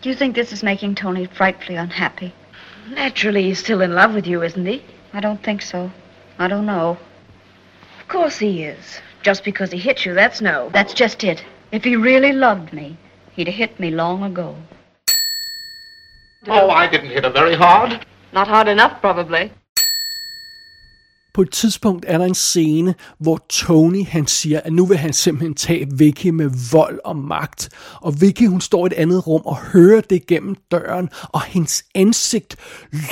[0.00, 2.34] Do you think this is making Tony frightfully unhappy?
[2.88, 4.82] Naturally, he's still in love with you, isn't he?
[5.12, 5.92] I don't think so.
[6.38, 6.96] I don't know.
[8.00, 8.98] Of course he is.
[9.22, 10.70] Just because he hit you, that's no.
[10.72, 11.44] That's just it.
[11.70, 12.96] If he really loved me,
[13.34, 14.56] he'd have hit me long ago.
[16.48, 18.06] Oh, I didn't hit her very hard.
[18.32, 19.52] Not hard enough, probably.
[21.36, 25.12] På et tidspunkt er der en scene, hvor Tony han siger, at nu vil han
[25.12, 27.68] simpelthen tage Vicky med vold og magt.
[28.00, 31.84] Og Vicky hun står i et andet rum og hører det gennem døren, og hendes
[31.94, 32.56] ansigt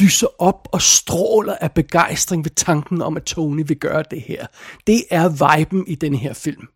[0.01, 4.47] lyser op og stråler af begejstring ved tanken om, at Tony vil gøre det her.
[4.87, 6.69] Det er viben i den her film.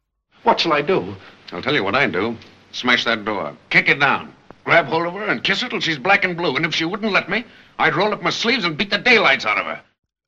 [0.46, 1.00] What shall I do?
[1.52, 2.34] I'll tell you what I do.
[2.72, 3.52] Smash that door.
[3.70, 4.28] Kick it down.
[4.64, 6.56] Grab hold of her and kiss her till she's black and blue.
[6.56, 7.38] And if she wouldn't let me,
[7.78, 9.78] I'd roll up my sleeves and beat the daylights out of her.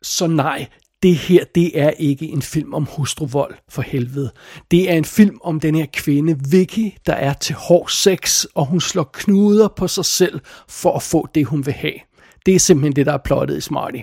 [0.03, 0.67] Så nej,
[1.03, 4.31] det her, det er ikke en film om hustruvold, for helvede.
[4.71, 8.67] Det er en film om den her kvinde, Vicky, der er til hård sex, og
[8.67, 11.95] hun slår knuder på sig selv for at få det, hun vil have.
[12.47, 14.01] Det er simpelthen det, der er plottet i Smarty.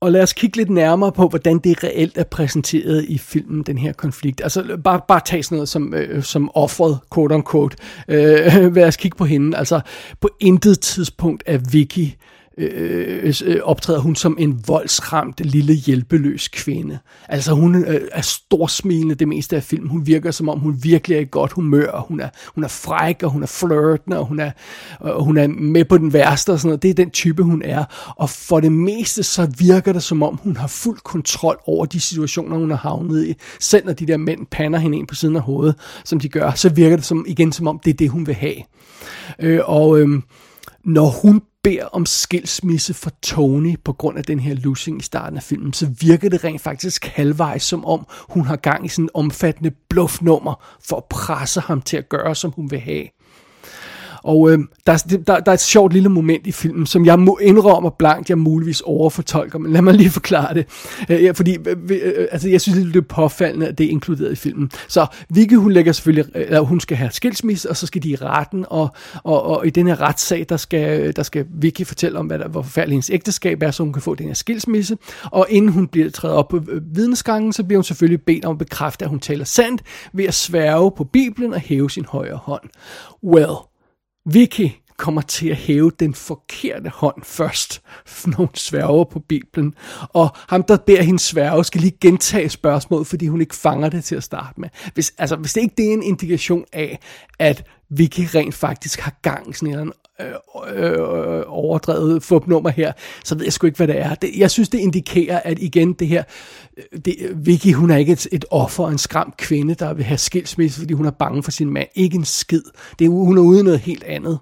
[0.00, 3.78] Og lad os kigge lidt nærmere på, hvordan det reelt er præsenteret i filmen, den
[3.78, 4.40] her konflikt.
[4.42, 7.76] Altså bare, bare tag sådan noget som, øh, som offret, quote unquote.
[8.08, 9.56] Øh, lad os kigge på hende.
[9.56, 9.80] Altså
[10.20, 12.08] på intet tidspunkt er Vicky
[12.58, 16.98] Øh, øh, øh, optræder hun som en voldsramt lille hjælpeløs kvinde.
[17.28, 19.90] Altså hun øh, er storsmilende det meste af filmen.
[19.90, 22.68] Hun virker som om hun virkelig er i godt humør, og hun er, hun er
[22.68, 24.50] fræk, og hun er flirtende, og hun er,
[25.04, 26.82] øh, hun er med på den værste og sådan noget.
[26.82, 27.84] Det er den type, hun er.
[28.16, 32.00] Og for det meste, så virker det som om, hun har fuld kontrol over de
[32.00, 33.34] situationer, hun har havnet i.
[33.60, 36.50] Selv når de der mænd pander hende ind på siden af hovedet, som de gør,
[36.50, 38.56] så virker det som, igen som om, det er det, hun vil have.
[39.38, 40.08] Øh, og øh,
[40.84, 45.36] når hun beder om skilsmisse for Tony på grund af den her losing i starten
[45.36, 49.04] af filmen, så virker det rent faktisk halvvejs som om, hun har gang i sådan
[49.04, 53.04] en omfattende bluffnummer for at presse ham til at gøre, som hun vil have.
[54.24, 57.38] Og øh, der, der, der er et sjovt lille moment i filmen, som jeg må
[57.42, 60.66] indrømme blankt, jeg muligvis overfortolker, men lad mig lige forklare det.
[61.08, 64.32] Øh, fordi øh, øh, øh, altså, jeg synes, det er påfaldende, at det er inkluderet
[64.32, 64.70] i filmen.
[64.88, 68.08] Så Vicky, hun lægger selvfølgelig, øh, eller hun skal have skilsmisse, og så skal de
[68.08, 68.88] i retten, og,
[69.24, 72.38] og, og i den her retssag, der skal, øh, der skal Vicky fortælle om, hvad
[72.38, 74.96] der, hvor forfærdelig hendes ægteskab er, så hun kan få den her skilsmisse.
[75.24, 78.52] Og inden hun bliver trædet op på øh, vidensgangen, så bliver hun selvfølgelig bedt om
[78.52, 79.82] at bekræfte, at hun taler sandt,
[80.12, 82.62] ved at sværge på Bibelen og hæve sin højre hånd.
[83.24, 83.73] Well,
[84.26, 87.82] Vicky kommer til at hæve den forkerte hånd først,
[88.26, 89.74] når hun sværger på Bibelen.
[90.08, 94.04] Og ham, der beder hende sværge, skal lige gentage spørgsmålet, fordi hun ikke fanger det
[94.04, 94.68] til at starte med.
[94.94, 96.98] Hvis, altså, hvis det ikke det er en indikation af,
[97.38, 100.26] at Vicky rent faktisk har gang i sådan en Øh,
[100.76, 102.92] øh, øh, overdrevet fupnummer her,
[103.24, 104.14] så ved jeg sgu ikke, hvad det er.
[104.14, 106.22] Det, jeg synes, det indikerer, at igen det her,
[106.76, 110.18] øh, det, Vicky, hun er ikke et, et offer, en skram kvinde, der vil have
[110.18, 111.88] skilsmisse, fordi hun er bange for sin mand.
[111.94, 112.62] Ikke en skid.
[112.98, 114.38] Det, hun er ude noget helt andet.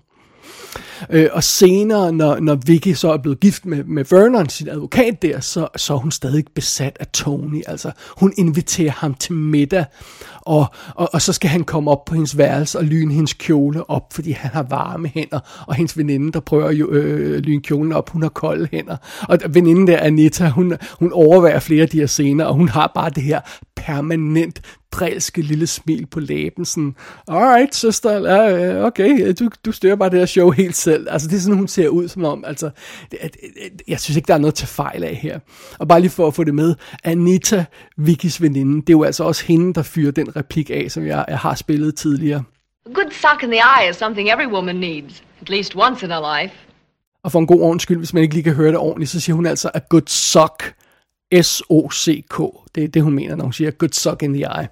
[1.11, 5.23] Øh, og senere, når, når Vicky så er blevet gift med, med Vernon, sin advokat
[5.23, 7.63] der, så, så er hun stadig besat af Tony.
[7.67, 9.85] Altså, hun inviterer ham til middag,
[10.41, 13.91] og, og, og så skal han komme op på hendes værelse og lyne hendes kjole
[13.91, 17.93] op, fordi han har varme hænder, og hendes veninde, der prøver jo øh, lyne kjolen
[17.93, 18.97] op, hun har kolde hænder.
[19.29, 22.93] Og veninden der, Anita, hun, hun overværer flere af de her scener, og hun har
[22.95, 23.41] bare det her
[23.87, 24.61] permanent
[24.93, 26.95] drilske lille smil på læben, sådan,
[27.29, 31.07] alright, søster, ja, okay, du, du styrer bare det her show helt selv.
[31.11, 32.71] Altså, det er sådan, hun ser ud som om, altså,
[33.89, 35.39] jeg synes ikke, der er noget til fejl af her.
[35.79, 37.65] Og bare lige for at få det med, Anita,
[37.97, 41.25] Vickys veninde, det er jo altså også hende, der fyrer den replik af, som jeg,
[41.29, 42.43] jeg har spillet tidligere.
[42.87, 46.11] A good sock in the eye is something every woman needs, at least once in
[46.11, 46.55] her life.
[47.25, 49.21] Og for en god ordens skyld, hvis man ikke lige kan høre det ordentligt, så
[49.21, 50.75] siger hun altså a good sock
[51.41, 52.39] S-O-C-K.
[52.75, 54.69] Det er det, hun mener, når hun siger good suck in the eye.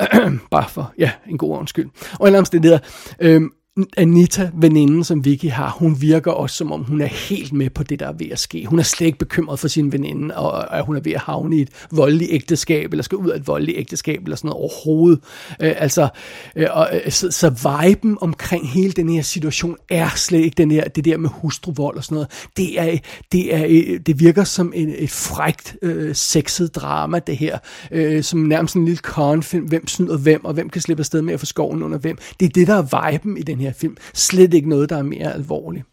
[0.50, 1.88] Bare for, ja, en god undskyld.
[2.12, 2.80] Og en eller anden
[3.20, 3.50] øhm,
[3.96, 7.82] Anita, veninden, som Vicky har, hun virker også som om, hun er helt med på
[7.82, 8.66] det, der er ved at ske.
[8.66, 11.56] Hun er slet ikke bekymret for sin veninde, og at hun er ved at havne
[11.56, 15.20] i et voldeligt ægteskab, eller skal ud af et voldeligt ægteskab, eller sådan noget overhovedet.
[15.60, 16.08] Øh, altså,
[16.56, 20.70] øh, og, øh, så, så viben omkring hele den her situation er slet ikke den
[20.70, 22.28] her, det der med hustruvold og sådan noget.
[22.56, 22.98] Det, er,
[23.32, 27.58] det, er, øh, det virker som en, et frægt, øh, sexet drama, det her,
[27.90, 31.34] øh, som nærmest en lille kornfilm, hvem snyder hvem, og hvem kan slippe afsted med
[31.34, 32.18] at få skoven under hvem.
[32.40, 33.96] Det er det, der er viben i den her film.
[34.14, 35.84] Slet ikke noget, der er mere alvorligt.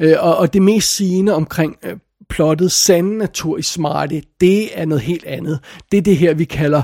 [0.00, 1.96] Øh, og, og det mest sigende omkring øh,
[2.28, 5.60] plottet sande natur i Smarty, det er noget helt andet.
[5.92, 6.82] Det er det her, vi kalder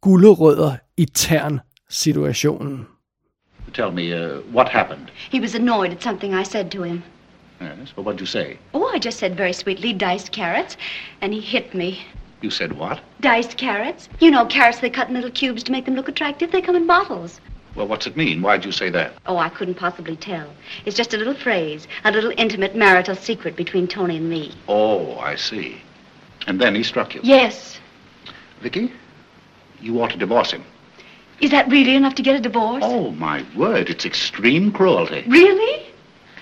[0.00, 2.86] gullerødder i tern situationen.
[3.74, 5.06] Tell me, uh, what happened?
[5.32, 7.02] He was annoyed at something I said to him.
[7.60, 8.58] Yes, but what did you say?
[8.72, 10.76] Oh, I just said very sweetly, diced carrots,
[11.20, 11.98] and he hit me.
[12.42, 13.00] You said what?
[13.20, 14.08] Diced carrots.
[14.20, 16.50] You know, carrots they cut in little cubes to make them look attractive.
[16.50, 17.40] They come in bottles.
[17.76, 18.42] Well, what's it mean?
[18.42, 19.14] Why'd you say that?
[19.26, 20.52] Oh, I couldn't possibly tell.
[20.84, 24.52] It's just a little phrase, a little intimate marital secret between Tony and me.
[24.68, 25.80] Oh, I see.
[26.46, 27.20] And then he struck you.
[27.22, 27.78] Yes.
[28.60, 28.92] Vicky,
[29.80, 30.64] you ought to divorce him.
[31.40, 32.82] Is that really enough to get a divorce?
[32.84, 35.24] Oh, my word, it's extreme cruelty.
[35.26, 35.86] Really?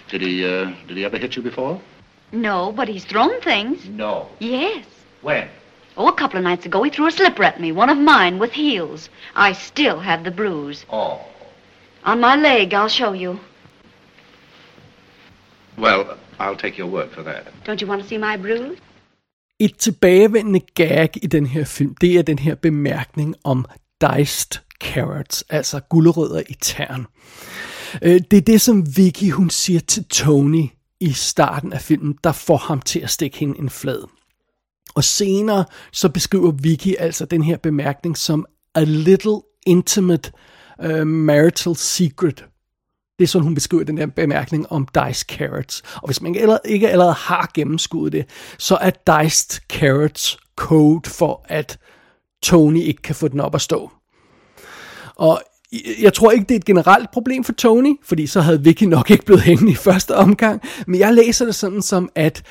[0.08, 1.80] Did he, uh, did he ever hit you before?
[2.32, 3.88] No, but he's thrown things.
[3.88, 4.28] No.
[4.38, 4.84] Yes.
[5.22, 5.48] When?
[5.98, 8.38] Oh, a couple of nights ago, he threw a slipper at me, one of mine
[8.38, 9.10] with heels.
[9.34, 10.86] I still have the bruise.
[10.88, 11.18] Oh.
[12.04, 13.40] On my leg, I'll show you.
[15.76, 17.42] Well, I'll take your word for that.
[17.64, 18.78] Don't you want to see my bruise?
[19.60, 23.64] Et tilbagevendende gag i den her film, det er den her bemærkning om
[24.00, 27.06] diced carrots, altså gulerødder i tern.
[28.02, 30.64] Øh, det er det, som Vicky hun siger til Tony
[31.00, 34.17] i starten af filmen, der får ham til at stikke hende en flad.
[34.98, 40.32] Og senere så beskriver Vicky altså den her bemærkning som a little intimate
[40.84, 42.44] uh, marital secret.
[43.18, 45.82] Det er sådan, hun beskriver den der bemærkning om diced carrots.
[45.94, 48.26] Og hvis man ikke allerede har gennemskuddet det,
[48.58, 51.78] så er diced carrots code for, at
[52.42, 53.90] Tony ikke kan få den op at stå.
[55.16, 55.42] Og
[56.02, 59.10] jeg tror ikke, det er et generelt problem for Tony, fordi så havde Vicky nok
[59.10, 60.62] ikke blevet hængende i første omgang.
[60.86, 62.42] Men jeg læser det sådan som, at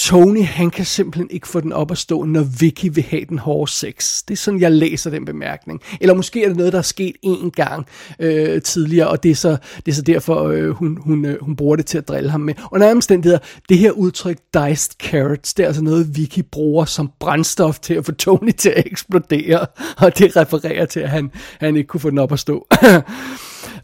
[0.00, 3.38] Tony, han kan simpelthen ikke få den op at stå, når Vicky vil have den
[3.38, 4.22] hårde sex.
[4.28, 5.80] Det er sådan, jeg læser den bemærkning.
[6.00, 7.86] Eller måske er det noget, der er sket én gang
[8.18, 11.56] øh, tidligere, og det er så, det er så derfor, øh, hun, hun, øh, hun
[11.56, 12.54] bruger det til at drille ham med.
[12.64, 17.10] Og når omstændigheder, det her udtryk, diced carrots, det er altså noget, Vicky bruger som
[17.20, 21.76] brændstof til at få Tony til at eksplodere, og det refererer til, at han, han
[21.76, 22.66] ikke kunne få den op at stå.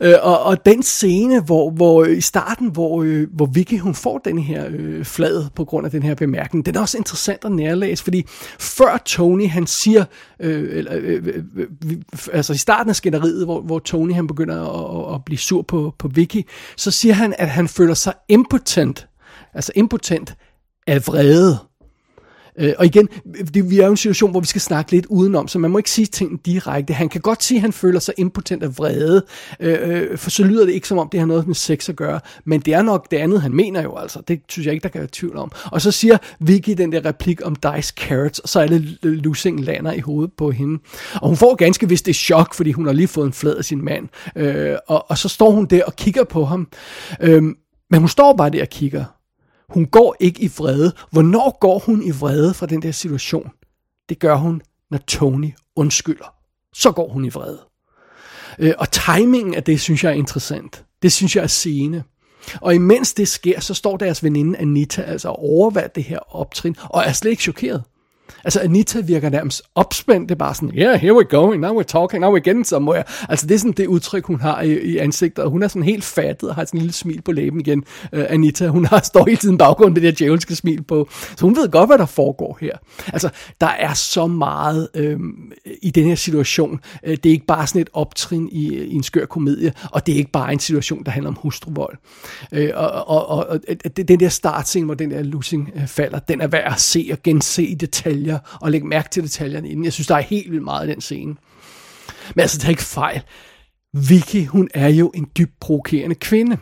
[0.00, 3.94] Øh, og, og den scene, hvor, hvor øh, i starten, hvor, øh, hvor Vicky hun
[3.94, 7.44] får den her øh, flad på grund af den her bemærkning, den er også interessant
[7.44, 8.24] at nærlæse, fordi
[8.58, 10.04] før Tony han siger,
[10.40, 11.96] øh, eller, øh, øh, øh
[12.32, 14.56] altså i starten af skænderiet, hvor, hvor Tony han begynder
[15.08, 19.08] at, at blive sur på, på Vicky, så siger han, at han føler sig impotent,
[19.54, 20.34] altså impotent
[20.86, 21.58] af vrede.
[22.58, 23.08] Øh, og igen,
[23.54, 25.70] det, vi er jo i en situation, hvor vi skal snakke lidt udenom, så man
[25.70, 26.94] må ikke sige ting direkte.
[26.94, 29.24] Han kan godt sige, at han føler sig impotent af vrede,
[29.60, 31.96] øh, øh, for så lyder det ikke som om, det har noget med sex at
[31.96, 34.20] gøre, men det er nok det andet, han mener jo altså.
[34.28, 35.52] Det synes jeg ikke, der kan være tvivl om.
[35.72, 39.64] Og så siger Vicky den der replik om Dice Carrots, og så er det Lucing
[39.64, 40.78] lander i hovedet på hende.
[41.14, 43.64] Og hun får ganske vist det chok, fordi hun har lige fået en flad af
[43.64, 44.08] sin mand.
[44.36, 46.68] Øh, og, og så står hun der og kigger på ham.
[47.20, 47.42] Øh,
[47.90, 49.04] men hun står bare der og kigger.
[49.68, 50.92] Hun går ikke i vrede.
[51.10, 53.50] Hvornår går hun i vrede fra den der situation?
[54.08, 56.34] Det gør hun, når Tony undskylder.
[56.74, 57.60] Så går hun i vrede.
[58.58, 60.84] Øh, og timingen af det, synes jeg er interessant.
[61.02, 62.02] Det synes jeg er sigende.
[62.60, 66.76] Og imens det sker, så står deres veninde Anita altså og overværer det her optrin,
[66.82, 67.82] og er slet ikke chokeret.
[68.44, 71.84] Altså Anita virker nærmest opspændt, det er bare sådan, yeah, here we go, now we're
[71.84, 73.04] talking, now we're getting somewhere.
[73.28, 75.82] Altså det er sådan det udtryk, hun har i, i ansigtet, og hun er sådan
[75.82, 77.84] helt fattet og har sådan en lille smil på læben igen.
[78.12, 81.46] Uh, Anita, hun har står hele tiden baggrund med det der djævelske smil på, så
[81.46, 82.76] hun ved godt, hvad der foregår her.
[83.12, 83.28] Altså,
[83.60, 86.80] der er så meget øhm, i den her situation.
[87.04, 90.16] Det er ikke bare sådan et optrin i, i en skør komedie, og det er
[90.16, 91.96] ikke bare en situation, der handler om hustruvold.
[92.52, 93.46] Øh, og, og, og,
[93.84, 97.18] og den der startscene, hvor den der losing falder, den er værd at se og
[97.22, 99.84] gense i detalje detaljer, og lægge mærke til detaljerne inden.
[99.84, 101.34] Jeg synes, der er helt vildt meget i den scene.
[102.34, 103.22] Men altså, tag ikke fejl.
[104.08, 106.56] Vicky, hun er jo en dybt provokerende kvinde.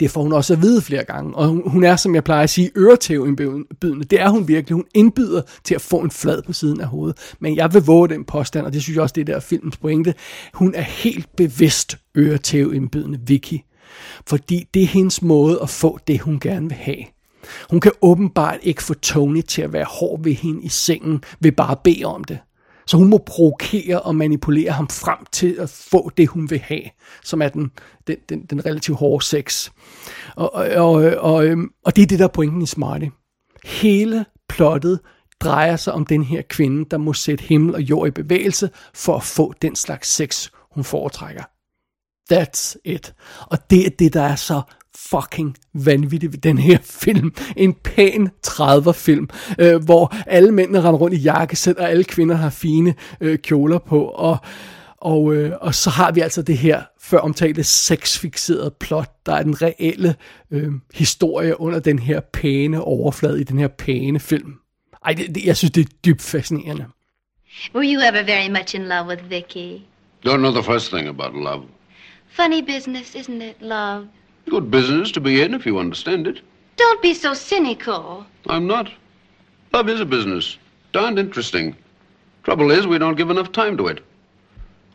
[0.00, 1.34] Det får hun også at vide flere gange.
[1.34, 4.04] Og hun, hun er, som jeg plejer at sige, øretævindbydende.
[4.04, 4.74] Det er hun virkelig.
[4.74, 7.34] Hun indbyder til at få en flad på siden af hovedet.
[7.40, 9.76] Men jeg vil våge den påstand, og det synes jeg også, det er der filmens
[9.76, 10.14] pointe.
[10.54, 13.58] Hun er helt bevidst øretævindbydende, Vicky.
[14.26, 17.04] Fordi det er hendes måde at få det, hun gerne vil have.
[17.70, 21.52] Hun kan åbenbart ikke få Tony til at være hård ved hende i sengen ved
[21.52, 22.38] bare at bede om det.
[22.86, 26.82] Så hun må provokere og manipulere ham frem til at få det, hun vil have,
[27.24, 27.70] som er den,
[28.06, 29.70] den, den, den relativt hårde sex.
[30.36, 33.06] Og, og, og, og, øhm, og det er det, der er pointen i Smarty.
[33.64, 35.00] Hele plottet
[35.40, 39.16] drejer sig om den her kvinde, der må sætte himmel og jord i bevægelse for
[39.16, 41.42] at få den slags sex, hun foretrækker.
[42.32, 43.14] That's it.
[43.40, 44.62] Og det er det, der er så
[45.10, 47.34] fucking vanvittigt ved den her film.
[47.56, 52.34] En pæn 30'er film, øh, hvor alle mændene render rundt i jakkesæt, og alle kvinder
[52.34, 54.38] har fine øh, kjoler på, og
[55.00, 59.42] og, øh, og så har vi altså det her før omtalte sexfixerede plot, der er
[59.42, 60.14] den reelle
[60.50, 64.54] øh, historie under den her pæne overflade i den her pæne film.
[65.04, 66.86] Ej, det, det, jeg synes, det er dybt fascinerende.
[67.74, 69.82] Were you ever very much in love with Vicky?
[70.26, 71.62] Don't know the first thing about love.
[72.28, 74.06] Funny business, isn't it, love?
[74.48, 76.40] Good business to be in if you understand it.
[76.76, 78.24] Don't be so cynical.
[78.46, 78.90] I'm not.
[79.72, 80.56] Love is a business.
[80.92, 81.76] Darned interesting.
[82.44, 84.02] Trouble is, we don't give enough time to it.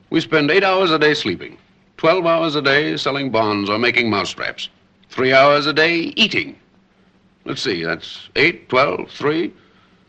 [0.09, 1.57] We spend eight hours a day sleeping,
[1.97, 4.69] 12 hours a day selling bonds or making mousetraps,
[5.09, 6.55] three hours a day eating.
[7.45, 9.53] Let's see, that's eight, twelve, three.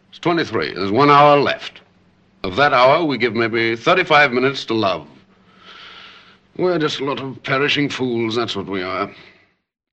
[0.08, 0.72] It's 23.
[0.74, 1.82] There's one hour left.
[2.44, 5.06] Of that hour, we give maybe 35 minutes to love.
[6.56, 9.10] We're just a lot of perishing fools, that's what we are.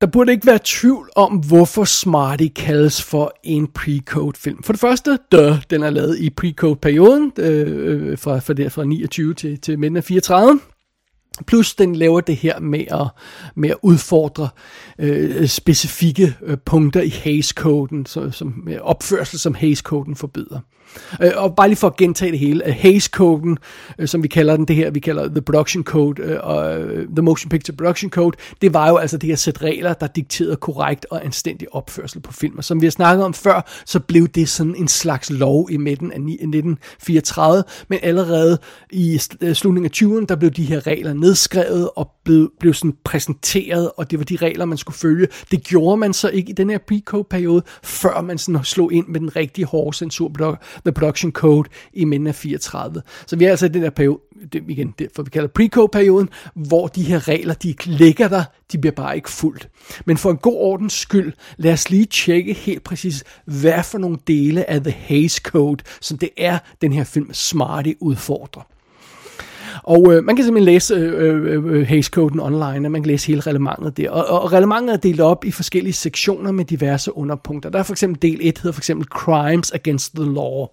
[0.02, 4.64] Der burde ikke være tvivl om, hvorfor Smarty kaldes for en pre-code film.
[4.64, 9.34] For det første, dø, den er lavet i pre-code-perioden, øh, fra, fra, der, fra 29
[9.34, 10.60] til, til midten af 34.
[11.48, 13.08] Plus den laver det her med at,
[13.56, 14.50] med at udfordre
[15.00, 20.60] øh, specifikke øh, punkter i Hays-koden, så, som opførsel, som Hays-koden forbyder.
[21.22, 23.58] Øh, og bare lige for at gentage det hele, øh, uh, Hays-koden,
[24.00, 26.80] øh, som vi kalder den, det her, vi kalder The Production Code, øh, og
[27.16, 30.56] The Motion Picture Production Code, det var jo altså det her sæt regler, der dikterede
[30.56, 32.58] korrekt og anstændig opførsel på film.
[32.58, 35.78] Og som vi har snakket om før, så blev det sådan en slags lov i
[35.78, 38.58] midten af 1934, men allerede
[38.92, 39.20] i
[39.54, 44.12] slutningen af 20'erne, der blev de her regler nedskrevet og blev, blev sådan præsenteret, og
[44.12, 45.28] det var de regler, man skulle følge.
[45.52, 49.20] Det gjorde man så ikke i den her pre-code-periode, før man sådan slog ind med
[49.20, 50.28] den rigtige hårde censur
[50.86, 53.02] The Production Code i midten af 34.
[53.26, 54.20] Så vi er altså i den der periode,
[54.54, 58.78] det, igen, det, for vi kalder pre-code-perioden, hvor de her regler, de ligger der, de
[58.78, 59.70] bliver bare ikke fuldt.
[60.06, 64.18] Men for en god ordens skyld, lad os lige tjekke helt præcis, hvad for nogle
[64.28, 68.71] dele af The Hays Code, som det er, den her film Smarty udfordrer.
[69.84, 73.28] Og øh, man kan simpelthen læse øh, øh, øh Hays-koden online, og man kan læse
[73.28, 74.10] hele relevantet der.
[74.10, 77.70] Og, og relevantet er delt op i forskellige sektioner med diverse underpunkter.
[77.70, 80.68] Der er for eksempel del 1, hedder for eksempel Crimes Against the Law.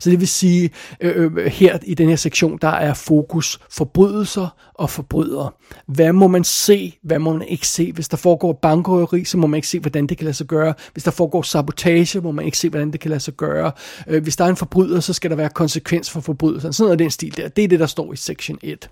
[0.00, 4.48] Så det vil sige, øh, øh, her i den her sektion, der er fokus forbrydelser
[4.74, 5.50] og forbrydere.
[5.86, 7.92] Hvad må man se, hvad må man ikke se?
[7.92, 10.74] Hvis der foregår bankrøveri, så må man ikke se, hvordan det kan lade sig gøre.
[10.92, 13.72] Hvis der foregår sabotage, må man ikke se, hvordan det kan lade sig gøre.
[14.06, 16.72] Øh, hvis der er en forbryder, så skal der være konsekvens for forbrydelsen.
[16.72, 17.48] Sådan noget af den stil der.
[17.48, 18.90] Det er det, der står i section 1.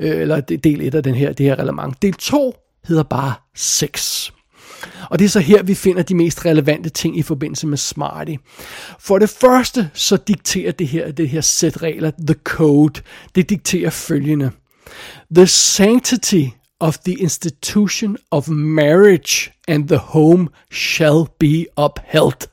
[0.00, 2.02] Øh, eller del 1 af den her, det her relevant.
[2.02, 2.54] Del 2
[2.88, 4.32] hedder bare 6.
[5.10, 8.34] Og det er så her, vi finder de mest relevante ting i forbindelse med Smarty.
[8.98, 13.02] For det første, så dikterer det her, det her sæt regler, the code,
[13.34, 14.50] det dikterer følgende.
[15.34, 16.44] The sanctity
[16.80, 22.48] of the institution of marriage and the home shall be upheld.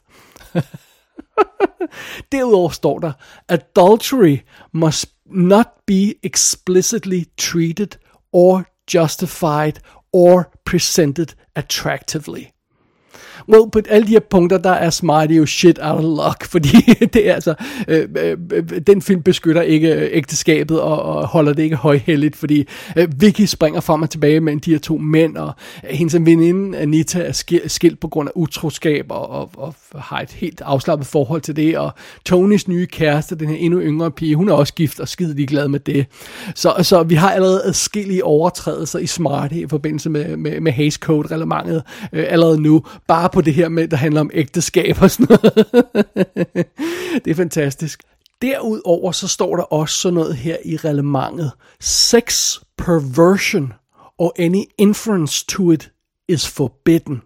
[2.32, 3.12] Derudover står der,
[3.50, 4.38] adultery
[4.74, 7.98] must not be explicitly treated
[8.32, 9.80] or justified
[10.12, 12.54] or presented attractively.
[13.50, 16.78] Well, på alle de her punkter, der er Smarty jo shit out of luck, fordi
[17.14, 17.54] det er altså,
[17.88, 22.36] øh, øh, øh den film beskytter ikke øh, ægteskabet og, og holder det ikke højhelligt,
[22.36, 26.16] fordi øh, Vicky springer frem og tilbage mellem de her to mænd, og øh, hendes
[26.26, 31.08] veninde Anita er skilt på grund af utroskab og, og, og har et helt afslappet
[31.08, 31.92] forhold til det, og
[32.26, 35.68] Tonys nye kæreste, den her endnu yngre pige, hun er også gift og skide glad
[35.68, 36.06] med det.
[36.56, 40.94] Så, så vi har allerede adskillige overtrædelser i Smarty i forbindelse med, med, med Hays
[40.94, 45.28] Code-relementet øh, allerede nu, bare på det her med, der handler om ægteskab og sådan
[45.30, 45.68] noget.
[47.26, 48.04] det er fantastisk.
[48.42, 51.52] Derudover så står der også sådan noget her i reglementet.
[51.80, 53.74] Sex perversion
[54.18, 55.92] or any inference to it
[56.30, 57.22] is forbidden.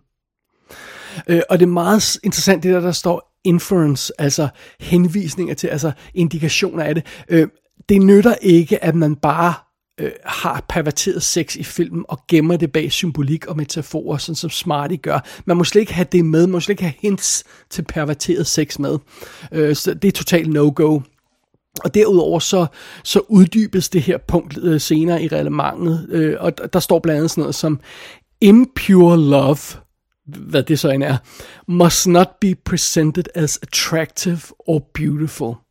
[1.28, 4.48] Øh, og det er meget interessant, det der, der står inference, altså
[4.80, 7.06] henvisninger til, altså indikationer af det.
[7.30, 7.48] Øh,
[7.90, 9.54] det nytter ikke, at man bare
[10.00, 14.50] øh, har perverteret sex i filmen og gemmer det bag symbolik og metaforer, sådan som
[14.50, 15.20] Smarty gør.
[15.46, 18.48] Man må slet ikke have det med, man må slet ikke have hints til perverteret
[18.48, 18.98] sex med.
[19.52, 21.00] Øh, så det er totalt no-go.
[21.84, 22.66] Og derudover så,
[23.04, 27.32] så uddybes det her punkt øh, senere i reglementet, øh, og der står blandt andet
[27.32, 27.80] sådan noget som
[28.42, 29.58] impure love,
[30.26, 31.18] hvad det så end er,
[31.68, 35.63] must not be presented as attractive or beautiful.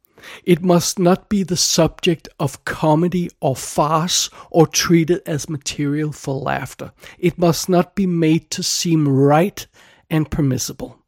[0.45, 6.35] It must not be the subject of comedy or farce or treated as material for
[6.35, 6.93] laughter.
[7.19, 9.67] It must not be made to seem right
[10.11, 11.02] and permissible.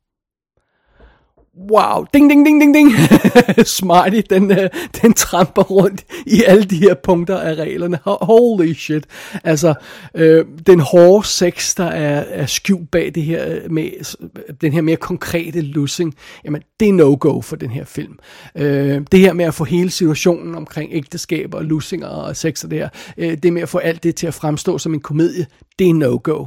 [1.57, 2.93] Wow, ding, ding, ding, ding, ding.
[3.67, 4.71] Smarty, den, øh,
[5.03, 7.99] den tramper rundt i alle de her punkter af reglerne.
[8.05, 9.07] Holy shit.
[9.45, 9.75] Altså,
[10.15, 14.17] øh, den hårde sex, der er, er skjult bag det her, øh, med
[14.61, 18.19] den her mere konkrete lussing, jamen, det er no-go for den her film.
[18.57, 22.71] Øh, det her med at få hele situationen omkring ægteskaber, og lussinger og sex og
[22.71, 22.89] det her,
[23.19, 25.47] øh, det med at få alt det til at fremstå som en komedie,
[25.79, 26.47] det er no-go.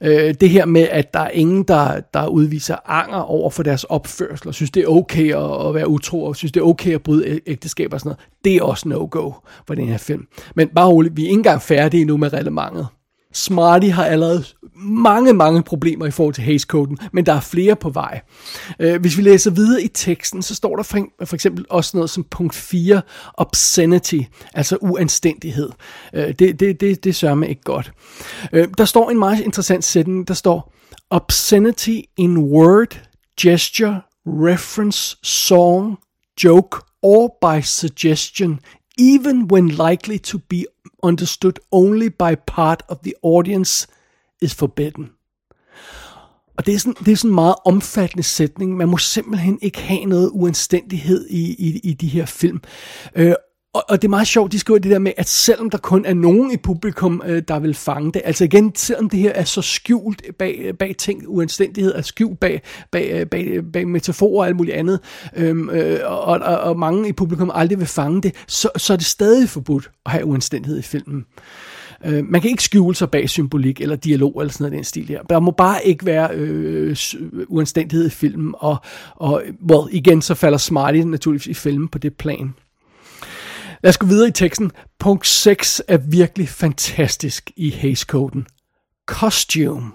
[0.00, 3.84] Øh, det her med, at der er ingen, der, der udviser anger over for deres
[3.84, 6.94] opførsel, og synes, det er okay at, at være utro, og synes, det er okay
[6.94, 9.32] at bryde ægteskab og sådan noget, det er også no-go
[9.66, 10.26] for den her film.
[10.54, 12.86] Men bare roligt, vi er ikke engang færdige nu med relevantet.
[13.34, 14.44] Smarty har allerede
[14.76, 18.20] mange, mange problemer i forhold til Hays-koden, men der er flere på vej.
[18.80, 22.10] Øh, hvis vi læser videre i teksten, så står der for, for eksempel også noget
[22.10, 23.02] som punkt 4,
[23.34, 24.20] obscenity,
[24.54, 25.70] altså uanstændighed.
[26.14, 27.92] Øh, det, det, det, det sørger mig ikke godt.
[28.52, 30.72] Øh, der står en meget interessant sætning, der står,
[31.10, 33.00] obscenity in word,
[33.40, 35.98] gesture, reference, song,
[36.44, 38.60] joke, or by suggestion,
[38.98, 40.64] even when likely to be
[41.02, 43.86] understood only by part of the audience
[44.42, 45.10] is forbidden.
[46.56, 48.76] Og det er, sådan, det er sådan en meget omfattende sætning.
[48.76, 52.60] Man må simpelthen ikke have noget uanstændighed i, i, i de her film.
[53.14, 53.34] Øh,
[53.74, 56.04] og, og det er meget sjovt, de skriver det der med, at selvom der kun
[56.04, 59.44] er nogen i publikum, øh, der vil fange det, altså igen, selvom det her er
[59.44, 64.40] så skjult bag, bag ting, uanstændighed er skjult bag, bag, øh, bag, øh, bag metaforer
[64.40, 65.00] og alt muligt andet,
[65.36, 68.96] øhm, øh, og, og, og mange i publikum aldrig vil fange det, så, så er
[68.96, 71.24] det stadig forbudt at have uanstændighed i filmen.
[72.04, 75.08] Øh, man kan ikke skjule sig bag symbolik eller dialog eller sådan noget den stil
[75.08, 75.22] her.
[75.22, 76.96] Der må bare ikke være øh,
[77.48, 78.76] uanstændighed i filmen, og,
[79.10, 82.54] og well, igen så falder Smarty naturligvis i filmen på det plan.
[83.84, 84.70] Lad os gå videre i teksten.
[84.98, 88.46] Punkt 6 er virkelig fantastisk i Hays-koden.
[89.06, 89.90] Costume.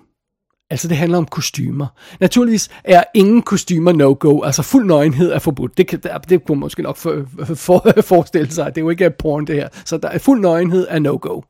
[0.69, 1.87] Altså det handler om kostymer.
[2.19, 4.41] Naturligvis er ingen kostymer no-go.
[4.41, 5.77] Altså fuld nøgenhed er forbudt.
[5.77, 7.25] Det, kan, det kunne man måske nok for,
[7.55, 8.65] for, forestille sig.
[8.65, 9.69] Det er jo ikke porn det her.
[9.85, 11.41] Så der er fuld nøgenhed er no-go.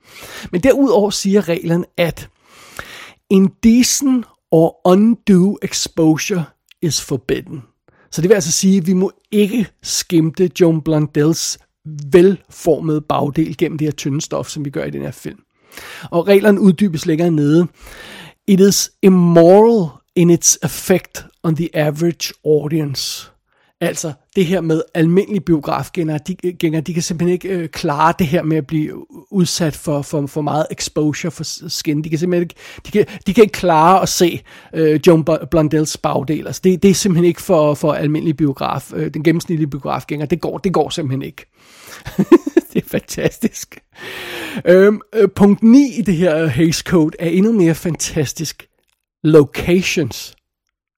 [0.51, 2.29] Men derudover siger reglen, at
[3.29, 6.43] indecent or undue exposure
[6.81, 7.63] is forbidden.
[8.11, 11.59] Så det vil altså sige, at vi må ikke skimte Joan Blondells
[12.11, 15.39] velformede bagdel gennem det her tynde stof, som vi gør i den her film.
[16.11, 17.67] Og reglerne uddybes længere nede.
[18.47, 23.31] It is immoral in its effect on the average audience.
[23.81, 28.13] Altså det her med almindelige biografgængere, de, øh, gængere, de kan simpelthen ikke øh, klare
[28.19, 32.03] det her med at blive udsat for, for, for meget exposure for skin.
[32.03, 32.55] De kan simpelthen ikke,
[32.85, 34.41] de kan, de kan ikke klare at se
[34.73, 36.47] øh, Joan Blondells bagdel.
[36.47, 40.25] Altså det, det er simpelthen ikke for, for almindelige biograf, øh, den gennemsnitlige biografgænger.
[40.25, 41.45] Det går, det går simpelthen ikke.
[42.73, 43.79] det er fantastisk.
[44.65, 48.65] Øhm, øh, punkt 9 i det her øh, Hays Code er endnu mere fantastisk.
[49.23, 50.35] Locations.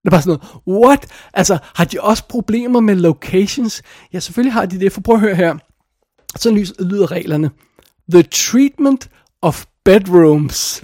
[0.02, 1.06] Det er bare sådan noget, what?
[1.34, 3.82] Altså, har de også problemer med locations?
[4.12, 5.54] Ja, selvfølgelig har de det, for prøv at høre her.
[6.36, 7.50] Så lyder reglerne.
[8.12, 9.10] The treatment
[9.42, 10.82] of bedrooms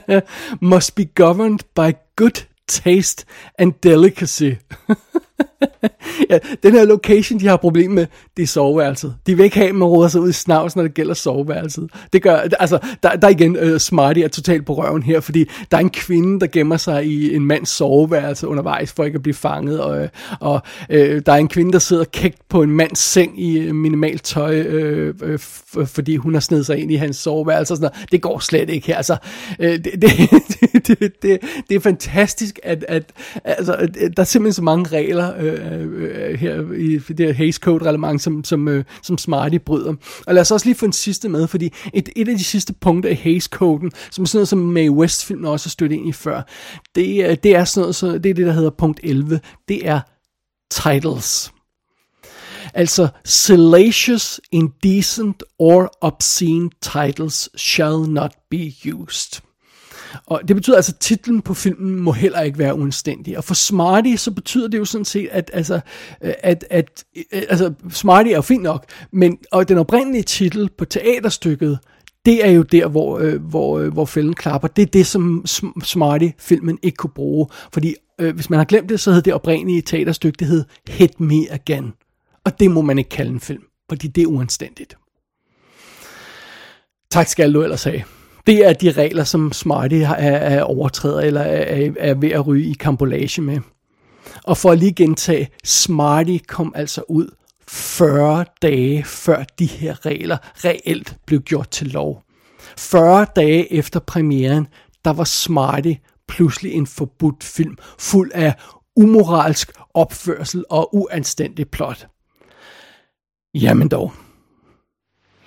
[0.72, 3.24] must be governed by good taste
[3.58, 4.52] and delicacy.
[6.30, 8.06] ja, den her location, de har problem med,
[8.36, 9.14] det er soveværelset.
[9.26, 11.90] De vil ikke have, at man råder sig ud i snavs, når det gælder soveværelset.
[12.12, 15.50] Det gør, altså, der, der igen, øh, uh, Smarty er totalt på røven her, fordi
[15.70, 19.22] der er en kvinde, der gemmer sig i en mands soveværelse undervejs, for ikke at
[19.22, 20.08] blive fanget, og, øh,
[20.40, 20.60] og
[20.90, 24.60] uh, der er en kvinde, der sidder kægt på en mands seng i minimalt tøj,
[24.60, 25.30] uh,
[25.76, 28.12] uh, fordi hun har snedet sig ind i hans soveværelse og sådan noget.
[28.12, 28.96] Det går slet ikke her.
[28.96, 29.16] Altså,
[29.58, 30.10] uh, det, det,
[30.86, 31.38] det, det,
[31.68, 33.12] det er fantastisk, at, at
[33.44, 38.22] altså, der er simpelthen så mange regler øh, øh her i det her Hays Code-reglement,
[38.22, 39.94] som, som, øh, som Smarty bryder.
[40.26, 42.72] Og lad os også lige få en sidste med, fordi et, et af de sidste
[42.72, 46.12] punkter i Hays Coden, som sådan noget som Mae West-filmen også har stødt ind i
[46.12, 46.42] før,
[46.94, 49.40] det, øh, det er sådan noget, så det er det, der hedder punkt 11.
[49.68, 50.00] Det er
[50.70, 51.52] titles.
[52.74, 59.47] Altså, salacious, indecent or obscene titles shall not be used.
[60.26, 63.38] Og det betyder altså, at titlen på filmen må heller ikke være uanstændig.
[63.38, 65.80] Og for Smarty, så betyder det jo sådan set, at, altså,
[66.20, 70.84] at, at øh, altså, Smarty er jo fint nok, men og den oprindelige titel på
[70.84, 71.78] teaterstykket,
[72.26, 74.68] det er jo der, hvor, øh, hvor, øh, hvor fælden klapper.
[74.68, 75.44] Det er det, som
[75.84, 77.46] Smarty-filmen ikke kunne bruge.
[77.72, 81.20] Fordi øh, hvis man har glemt det, så hed det oprindelige teaterstykke, det hed Hit
[81.20, 81.92] Me Again.
[82.44, 84.96] Og det må man ikke kalde en film, fordi det er uanstændigt.
[87.10, 88.02] Tak skal du ellers have.
[88.48, 92.70] Det er de regler, som Smarty er, er overtræder eller er, er ved at ryge
[92.70, 93.60] i kambolage med.
[94.44, 97.28] Og for at lige gentage, Smarty kom altså ud
[97.68, 102.22] 40 dage før de her regler reelt blev gjort til lov.
[102.78, 104.66] 40 dage efter premieren,
[105.04, 105.92] der var Smarty
[106.28, 108.54] pludselig en forbudt film, fuld af
[108.96, 112.06] umoralsk opførsel og uanstændig plot.
[113.54, 114.12] Jamen dog.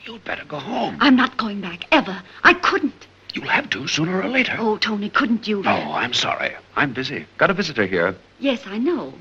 [0.06, 0.98] You'd better go home.
[1.00, 2.22] I'm not going back, ever.
[2.44, 3.08] I couldn't.
[3.34, 4.56] You'll have to sooner or later.
[4.58, 5.62] Oh, Tony, couldn't you?
[5.62, 6.54] No, I'm sorry.
[6.76, 7.26] I'm busy.
[7.38, 8.16] Got a visitor here.
[8.40, 9.14] Yes, I know.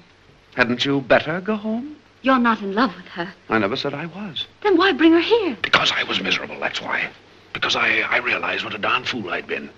[0.57, 1.97] Hadn't you better go home?
[2.23, 3.33] You're not in love with her.
[3.49, 4.47] I never said I was.
[4.63, 5.57] Then why bring her here?
[5.63, 7.09] Because I was miserable, that's why.
[7.53, 9.71] Because I, I realized what a darn fool I'd been.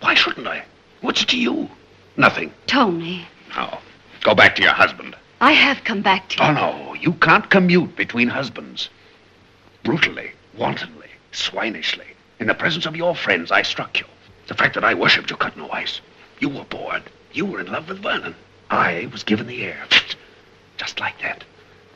[0.00, 0.64] Why shouldn't I?
[1.00, 1.68] What's it to you?
[2.16, 2.52] Nothing.
[2.66, 3.80] Tony, Now,
[4.22, 5.16] go back to your husband.
[5.40, 6.48] I have come back to you.
[6.48, 6.94] Oh, no.
[6.94, 8.88] You can't commute between husbands.
[9.86, 12.08] Brutally, wantonly, swinishly.
[12.40, 14.06] In the presence of your friends, I struck you.
[14.48, 16.00] The fact that I worshipped you cut no ice.
[16.40, 17.04] You were bored.
[17.32, 18.34] You were in love with Vernon.
[18.68, 19.86] I was given the air.
[20.76, 21.44] Just like that.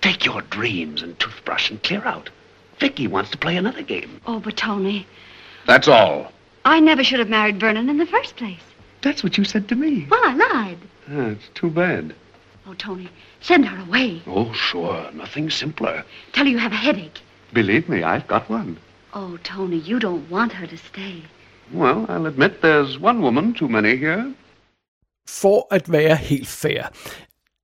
[0.03, 2.31] Take your dreams and toothbrush and clear out.
[2.79, 4.21] Vicky wants to play another game.
[4.25, 5.05] Oh, but Tony,
[5.67, 6.31] That's all.
[6.65, 8.63] I never should have married Vernon in the first place.
[9.03, 10.07] That's what you said to me.
[10.09, 10.79] Well, I lied.
[11.09, 12.15] That's too bad.
[12.69, 13.09] Oh, Tony,
[13.41, 14.23] send her away.
[14.29, 15.11] Oh, sure.
[15.11, 16.05] Nothing simpler.
[16.33, 17.21] Tell her you have a headache.
[17.53, 18.77] Believe me, I've got one.
[19.13, 21.23] Oh, Tony, you don't want her to stay.
[21.73, 24.35] Well, I'll admit there's one woman too many here.
[25.29, 26.83] For at være helt fair,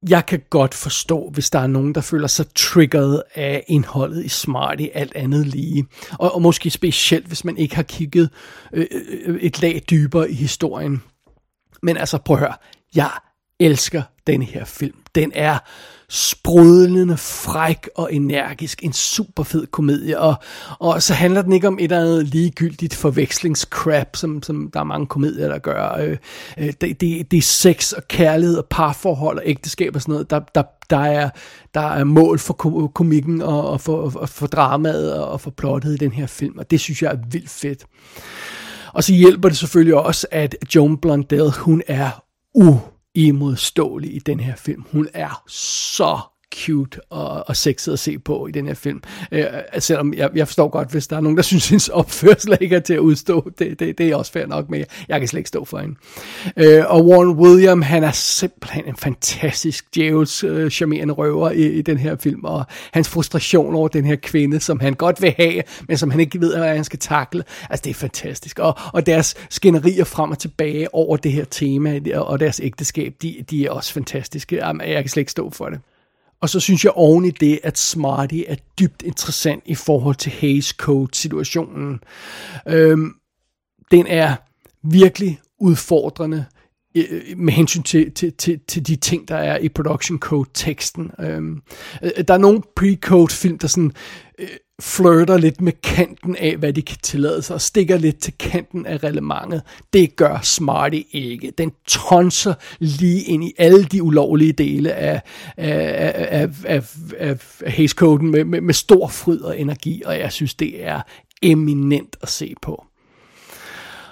[0.08, 4.28] jeg kan godt forstå, hvis der er nogen, der føler sig triggeret af indholdet i
[4.28, 5.86] Smarty, alt andet lige.
[6.12, 8.30] Og, og måske specielt, hvis man ikke har kigget
[8.72, 8.86] øh,
[9.26, 11.02] øh, et lag dybere i historien.
[11.82, 12.54] Men altså, prøv at høre.
[12.94, 13.10] Jeg
[13.60, 14.96] elsker den her film.
[15.14, 15.58] Den er
[16.08, 18.84] sprudlende, fræk og energisk.
[18.84, 20.20] En super fed komedie.
[20.20, 20.34] Og,
[20.78, 24.84] og så handler den ikke om et eller andet ligegyldigt forvekslingscrap, som, som der er
[24.84, 25.96] mange komedier, der gør.
[26.00, 26.16] Øh,
[26.58, 30.30] øh, det, det, det er sex og kærlighed og parforhold og ægteskab og sådan noget.
[30.30, 31.30] Der, der, der, er,
[31.74, 32.52] der er mål for
[32.94, 36.58] komikken og, og, for, og for dramaet og for plottet i den her film.
[36.58, 37.86] Og det synes jeg er vildt fedt.
[38.92, 42.10] Og så hjælper det selvfølgelig også, at Joan Blondell, hun er
[42.54, 42.76] u
[43.16, 44.84] imodståelig i den her film.
[44.92, 46.18] Hun er så
[46.64, 49.02] cute og, og sexet at se på i den her film.
[49.32, 49.44] Øh,
[49.78, 52.80] selvom jeg, jeg forstår godt, hvis der er nogen, der synes, hendes opførsel ikke er
[52.80, 53.50] til at udstå.
[53.58, 55.78] Det, det, det er også fair nok, men jeg, jeg kan slet ikke stå for
[55.78, 55.94] hende.
[56.56, 61.82] Øh, og Warren William, han er simpelthen en fantastisk djævels øh, charmerende røver i, i
[61.82, 65.62] den her film, og hans frustration over den her kvinde, som han godt vil have,
[65.88, 67.44] men som han ikke ved, hvad han skal takle.
[67.70, 68.58] Altså, det er fantastisk.
[68.58, 73.44] Og, og deres skænderier frem og tilbage over det her tema, og deres ægteskab, de,
[73.50, 74.56] de er også fantastiske.
[74.56, 75.80] Jamen, Jeg kan slet ikke stå for det.
[76.40, 80.32] Og så synes jeg oven i det, at Smarty er dybt interessant i forhold til
[80.32, 82.00] Hays Code-situationen.
[82.68, 83.14] Øhm,
[83.90, 84.36] den er
[84.82, 86.44] virkelig udfordrende
[86.94, 91.10] øh, med hensyn til, til, til, til de ting, der er i production code-teksten.
[91.20, 91.62] Øhm,
[92.02, 94.25] øh, der er nogle pre-code-film, der sådan øh,
[94.80, 98.86] flirter lidt med kanten af, hvad de kan tillade sig, og stikker lidt til kanten
[98.86, 99.62] af relevantet.
[99.92, 101.52] Det gør Smarty ikke.
[101.58, 105.22] Den tonser lige ind i alle de ulovlige dele af,
[105.56, 106.84] af, af, af,
[107.18, 111.00] af, af Hays-koden med, med, med stor fryd og energi, og jeg synes, det er
[111.42, 112.84] eminent at se på.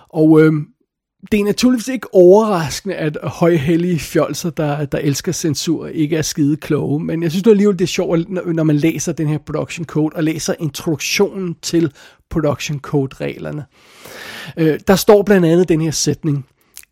[0.09, 0.53] Og øh,
[1.33, 6.57] det er naturligvis ikke overraskende, at højhellige fjolser, der, der elsker censur, ikke er skide
[6.57, 9.85] kloge, men jeg synes det alligevel, det er sjovt, når man læser den her production
[9.85, 11.93] code, og læser introduktionen til
[12.31, 13.64] production code-reglerne.
[14.57, 16.47] Øh, der står blandt andet den her sætning,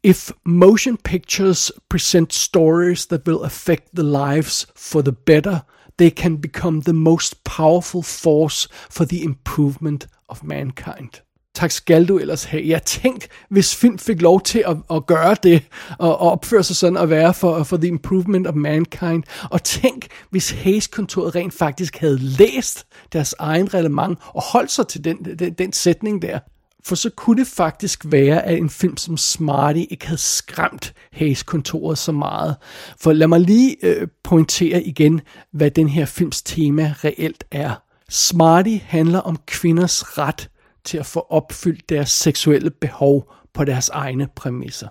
[0.04, 5.58] If motion pictures present stories that will affect the lives for the better,
[5.98, 11.22] they can become the most powerful force for the improvement of mankind
[11.54, 12.62] tak skal du ellers have.
[12.66, 15.62] Jeg tænkte, hvis film fik lov til at, at gøre det,
[15.98, 19.22] og, og opføre sig sådan at være for, for the improvement of mankind.
[19.50, 25.04] Og tænk, hvis Hayes-kontoret rent faktisk havde læst deres egen reglement og holdt sig til
[25.04, 26.38] den, den, den sætning der.
[26.84, 31.98] For så kunne det faktisk være, at en film som Smarty ikke havde skræmt Hayes-kontoret
[31.98, 32.56] så meget.
[32.98, 35.20] For lad mig lige øh, pointere igen,
[35.52, 37.82] hvad den her films tema reelt er.
[38.08, 40.48] Smarty handler om kvinders ret
[40.84, 44.88] til at få opfyldt deres seksuelle behov på deres egne præmisser.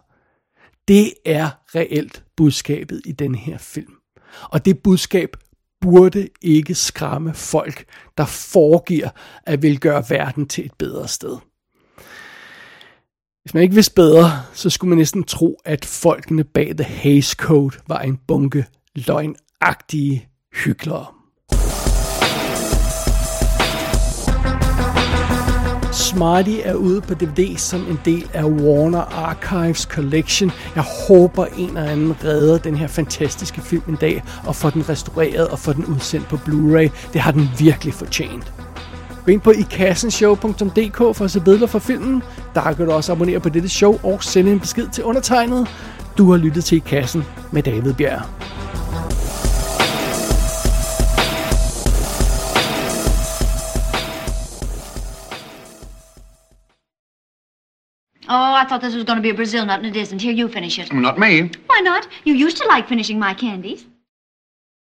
[0.88, 3.94] Det er reelt budskabet i den her film.
[4.44, 5.30] Og det budskab
[5.82, 7.86] burde ikke skræmme folk,
[8.18, 9.10] der foregiver
[9.46, 11.38] at vil gøre verden til et bedre sted.
[13.44, 17.36] Hvis man ikke vidste bedre, så skulle man næsten tro, at folkene bag The Haze
[17.36, 18.66] Code var en bunke
[18.96, 21.21] løgnagtige hyklere.
[25.92, 30.52] Smarty er ude på DVD som en del af Warner Archives Collection.
[30.76, 34.89] Jeg håber en eller anden redder den her fantastiske film en dag og får den
[34.89, 36.89] restaureret og får den udsendt på Blu-ray.
[37.14, 38.54] Det har den virkelig fortjent.
[39.26, 42.24] Gå ind på ikassenshow.dk for at se billeder fra filmen.
[42.56, 45.68] Der kan du også abonnere på dette show og sende en besked til undertegnet.
[46.18, 48.22] Du har lyttet til I Kassen med David Bjerg.
[58.34, 60.22] Oh, I thought this was going to be a Brazil nut and it isn't.
[60.22, 60.94] Here, you finish it.
[60.94, 61.52] Not me.
[61.68, 62.08] Why not?
[62.24, 63.86] You used to like finishing my candies.